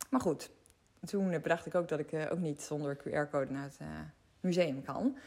Maar 0.09 0.21
goed. 0.21 0.49
Toen 1.05 1.29
bedacht 1.29 1.65
ik 1.65 1.75
ook 1.75 1.87
dat 1.87 1.99
ik 1.99 2.11
uh, 2.11 2.31
ook 2.31 2.39
niet 2.39 2.61
zonder 2.61 2.97
QR-code 2.97 3.51
naar 3.51 3.63
het 3.63 3.77
uh, 3.81 3.87
museum 4.39 4.81
kan. 4.81 5.17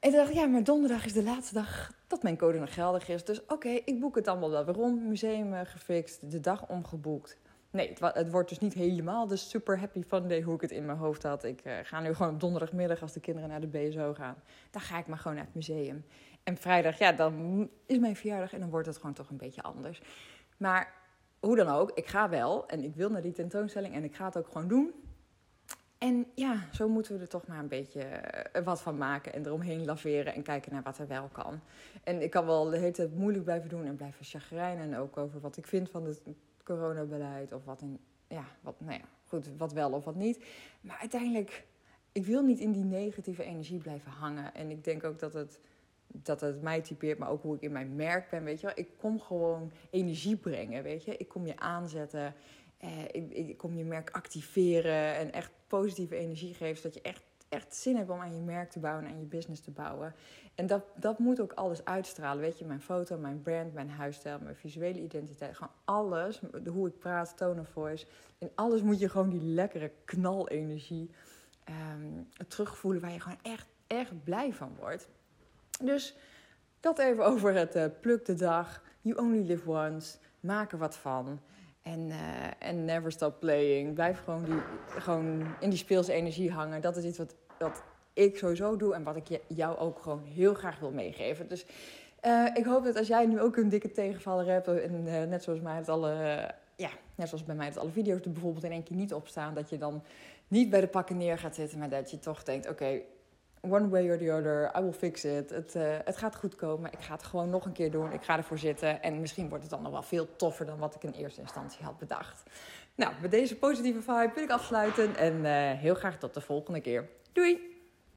En 0.00 0.10
toen 0.10 0.18
dacht 0.18 0.34
ja, 0.34 0.46
maar 0.46 0.64
donderdag 0.64 1.04
is 1.04 1.12
de 1.12 1.22
laatste 1.22 1.54
dag 1.54 1.92
dat 2.06 2.22
mijn 2.22 2.36
code 2.36 2.58
nog 2.58 2.74
geldig 2.74 3.08
is. 3.08 3.24
Dus 3.24 3.46
oké, 3.46 3.68
ik 3.68 4.00
boek 4.00 4.14
het 4.14 4.28
allemaal 4.28 4.50
wel 4.50 4.64
weer 4.64 4.74
rond. 4.74 5.02
Museum 5.02 5.52
uh, 5.52 5.60
gefixt, 5.64 6.30
de 6.30 6.40
dag 6.40 6.68
omgeboekt. 6.68 7.38
Nee, 7.70 7.88
het, 7.88 8.14
het, 8.14 8.30
wordt 8.30 8.48
dus 8.48 8.58
niet 8.58 8.74
helemaal 8.74 9.26
de 9.26 9.36
super 9.36 9.78
happy 9.78 10.02
fun 10.02 10.28
day 10.28 10.42
hoe 10.42 10.54
ik 10.54 10.60
het 10.60 10.70
in 10.70 10.86
mijn 10.86 10.98
hoofd 10.98 11.22
had. 11.22 11.44
Ik 11.44 11.64
uh, 11.64 11.72
ga 11.82 12.00
nu 12.00 12.14
gewoon 12.14 12.32
op 12.32 12.40
donderdagmiddag 12.40 13.02
als 13.02 13.12
de 13.12 13.20
kinderen 13.20 13.48
naar 13.48 13.60
de 13.60 13.66
BSO 13.66 14.14
gaan. 14.14 14.36
Dan 14.70 14.80
ga 14.80 14.98
ik 14.98 15.06
maar 15.06 15.18
gewoon 15.18 15.36
naar 15.36 15.44
het 15.44 15.54
museum. 15.54 16.04
En 16.42 16.56
vrijdag, 16.56 16.98
ja, 16.98 17.12
dan 17.12 17.68
is 17.86 17.98
mijn 17.98 18.16
verjaardag 18.16 18.52
en 18.52 18.60
dan 18.60 18.70
wordt 18.70 18.86
het 18.86 18.96
gewoon 18.96 19.14
toch 19.14 19.30
een 19.30 19.36
beetje 19.36 19.62
anders. 19.62 20.02
Maar 20.56 20.94
hoe 21.40 21.56
dan 21.56 21.68
ook, 21.68 21.90
ik 21.94 22.06
ga 22.06 22.28
wel 22.28 22.68
en 22.68 22.84
ik 22.84 22.94
wil 22.94 23.10
naar 23.10 23.22
die 23.22 23.32
tentoonstelling 23.32 23.94
en 23.94 24.04
ik 24.04 24.14
ga 24.14 24.24
het 24.24 24.36
ook 24.36 24.48
gewoon 24.48 24.68
doen. 24.68 24.92
En 25.98 26.26
ja, 26.34 26.68
zo 26.72 26.88
moeten 26.88 27.14
we 27.14 27.20
er 27.20 27.28
toch 27.28 27.46
maar 27.46 27.58
een 27.58 27.68
beetje 27.68 28.00
eh, 28.00 28.64
wat 28.64 28.80
van 28.80 28.96
maken 28.96 29.32
en 29.32 29.46
eromheen 29.46 29.84
laveren 29.84 30.34
en 30.34 30.42
kijken 30.42 30.72
naar 30.72 30.82
wat 30.82 30.98
er 30.98 31.06
wel 31.06 31.28
kan. 31.32 31.60
En 32.04 32.22
ik 32.22 32.30
kan 32.30 32.46
wel 32.46 32.70
de 32.70 32.78
hele 32.78 32.90
tijd 32.90 33.16
moeilijk 33.16 33.44
blijven 33.44 33.68
doen 33.68 33.84
en 33.84 33.96
blijven 33.96 34.24
chagrijnen. 34.24 34.84
En 34.84 34.98
ook 34.98 35.16
over 35.16 35.40
wat 35.40 35.56
ik 35.56 35.66
vind 35.66 35.90
van 35.90 36.04
het 36.04 36.22
coronabeleid 36.64 37.52
of 37.52 37.64
wat, 37.64 37.80
in, 37.80 37.98
ja, 38.28 38.44
wat, 38.60 38.80
nou 38.80 38.92
ja, 38.92 39.04
goed, 39.24 39.48
wat 39.56 39.72
wel 39.72 39.92
of 39.92 40.04
wat 40.04 40.14
niet. 40.14 40.44
Maar 40.80 40.98
uiteindelijk, 41.00 41.66
ik 42.12 42.26
wil 42.26 42.42
niet 42.42 42.58
in 42.58 42.72
die 42.72 42.84
negatieve 42.84 43.44
energie 43.44 43.78
blijven 43.78 44.10
hangen. 44.10 44.54
En 44.54 44.70
ik 44.70 44.84
denk 44.84 45.04
ook 45.04 45.18
dat 45.18 45.32
het, 45.32 45.60
dat 46.06 46.40
het 46.40 46.62
mij 46.62 46.80
typeert, 46.80 47.18
maar 47.18 47.30
ook 47.30 47.42
hoe 47.42 47.54
ik 47.54 47.60
in 47.60 47.72
mijn 47.72 47.94
merk 47.94 48.30
ben, 48.30 48.44
weet 48.44 48.60
je 48.60 48.66
wel. 48.66 48.78
Ik 48.78 48.88
kom 48.98 49.20
gewoon 49.20 49.72
energie 49.90 50.36
brengen, 50.36 50.82
weet 50.82 51.04
je. 51.04 51.16
Ik 51.16 51.28
kom 51.28 51.46
je 51.46 51.58
aanzetten. 51.58 52.34
Eh, 52.78 53.04
ik, 53.30 53.56
kom 53.56 53.76
je 53.76 53.84
merk 53.84 54.10
activeren 54.10 55.14
en 55.14 55.32
echt 55.32 55.50
positieve 55.66 56.16
energie 56.16 56.54
geven. 56.54 56.76
Zodat 56.76 56.94
je 56.94 57.02
echt, 57.02 57.22
echt 57.48 57.74
zin 57.74 57.96
hebt 57.96 58.10
om 58.10 58.20
aan 58.20 58.34
je 58.34 58.40
merk 58.40 58.70
te 58.70 58.78
bouwen 58.78 59.04
en 59.04 59.10
aan 59.10 59.18
je 59.18 59.26
business 59.26 59.60
te 59.60 59.70
bouwen. 59.70 60.14
En 60.54 60.66
dat, 60.66 60.84
dat 60.94 61.18
moet 61.18 61.40
ook 61.40 61.52
alles 61.52 61.84
uitstralen. 61.84 62.42
Weet 62.42 62.58
je, 62.58 62.64
mijn 62.64 62.80
foto, 62.80 63.16
mijn 63.16 63.42
brand, 63.42 63.74
mijn 63.74 63.90
huisstijl, 63.90 64.38
mijn 64.42 64.56
visuele 64.56 65.00
identiteit. 65.00 65.56
Gewoon 65.56 65.72
alles. 65.84 66.40
Hoe 66.66 66.88
ik 66.88 66.98
praat, 66.98 67.36
tone 67.36 67.60
of 67.60 67.68
voice. 67.68 68.06
En 68.38 68.50
alles 68.54 68.82
moet 68.82 69.00
je 69.00 69.08
gewoon 69.08 69.30
die 69.30 69.42
lekkere 69.42 69.90
knalenergie 70.04 71.10
um, 71.92 72.28
terugvoelen. 72.48 73.00
Waar 73.00 73.12
je 73.12 73.20
gewoon 73.20 73.38
echt, 73.42 73.66
echt 73.86 74.24
blij 74.24 74.52
van 74.52 74.76
wordt. 74.78 75.08
Dus 75.82 76.16
dat 76.80 76.98
even 76.98 77.24
over 77.24 77.54
het 77.54 77.76
uh, 77.76 77.84
pluk 78.00 78.24
de 78.24 78.34
dag. 78.34 78.82
You 79.00 79.18
only 79.18 79.46
live 79.46 79.70
once. 79.70 80.16
Maak 80.40 80.72
er 80.72 80.78
wat 80.78 80.96
van. 80.96 81.40
En, 81.92 82.08
uh, 82.08 82.68
en 82.68 82.84
never 82.84 83.12
stop 83.12 83.40
playing. 83.40 83.94
Blijf 83.94 84.22
gewoon, 84.24 84.44
die, 84.44 84.60
gewoon 84.98 85.46
in 85.60 85.70
die 85.70 85.78
speelse 85.78 86.12
energie 86.12 86.52
hangen. 86.52 86.80
Dat 86.80 86.96
is 86.96 87.04
iets 87.04 87.18
wat, 87.18 87.34
wat 87.58 87.82
ik 88.12 88.38
sowieso 88.38 88.76
doe 88.76 88.94
en 88.94 89.02
wat 89.02 89.16
ik 89.16 89.40
jou 89.46 89.78
ook 89.78 89.98
gewoon 89.98 90.22
heel 90.24 90.54
graag 90.54 90.78
wil 90.78 90.90
meegeven. 90.90 91.48
Dus 91.48 91.66
uh, 92.26 92.46
ik 92.54 92.64
hoop 92.64 92.84
dat 92.84 92.96
als 92.96 93.06
jij 93.06 93.26
nu 93.26 93.40
ook 93.40 93.56
een 93.56 93.68
dikke 93.68 93.90
tegenvaller 93.90 94.46
hebt, 94.46 94.68
en 94.68 95.06
uh, 95.06 95.22
net 95.22 95.42
zoals 95.42 95.60
mij 95.60 95.76
het 95.76 95.88
alle, 95.88 96.14
ja, 96.76 96.90
net 97.14 97.28
zoals 97.28 97.44
bij 97.44 97.54
mij 97.54 97.68
dat 97.68 97.78
alle 97.78 97.90
video's 97.90 98.20
er 98.24 98.32
bijvoorbeeld 98.32 98.64
in 98.64 98.72
één 98.72 98.82
keer 98.82 98.96
niet 98.96 99.14
opstaan, 99.14 99.54
dat 99.54 99.70
je 99.70 99.78
dan 99.78 100.02
niet 100.48 100.70
bij 100.70 100.80
de 100.80 100.86
pakken 100.86 101.16
neer 101.16 101.38
gaat 101.38 101.54
zitten, 101.54 101.78
maar 101.78 101.88
dat 101.88 102.10
je 102.10 102.18
toch 102.18 102.42
denkt: 102.42 102.68
oké, 102.68 103.00
one 103.60 103.88
way 103.88 104.10
or 104.10 104.18
the 104.18 104.32
other, 104.32 104.70
I 104.76 104.80
will 104.80 104.92
fix 104.92 105.24
it. 105.24 105.50
Het, 105.50 105.74
uh, 105.74 105.82
het 106.04 106.16
gaat 106.16 106.36
goed 106.36 106.56
komen. 106.56 106.92
Ik 106.92 107.00
ga 107.00 107.12
het 107.12 107.22
gewoon 107.22 107.50
nog 107.50 107.64
een 107.64 107.72
keer 107.72 107.90
doen. 107.90 108.12
Ik 108.12 108.22
ga 108.22 108.36
ervoor 108.36 108.58
zitten. 108.58 109.02
En 109.02 109.20
misschien 109.20 109.48
wordt 109.48 109.62
het 109.64 109.72
dan 109.72 109.82
nog 109.82 109.92
wel 109.92 110.02
veel 110.02 110.36
toffer 110.36 110.66
dan 110.66 110.78
wat 110.78 110.94
ik 110.94 111.02
in 111.02 111.12
eerste 111.12 111.40
instantie 111.40 111.84
had 111.84 111.98
bedacht. 111.98 112.42
Nou, 112.94 113.12
met 113.20 113.30
deze 113.30 113.56
positieve 113.56 114.02
vibe 114.02 114.30
wil 114.34 114.44
ik 114.44 114.50
afsluiten. 114.50 115.16
En 115.16 115.34
uh, 115.34 115.80
heel 115.80 115.94
graag 115.94 116.18
tot 116.18 116.34
de 116.34 116.40
volgende 116.40 116.80
keer. 116.80 117.08
Doei! 117.32 117.67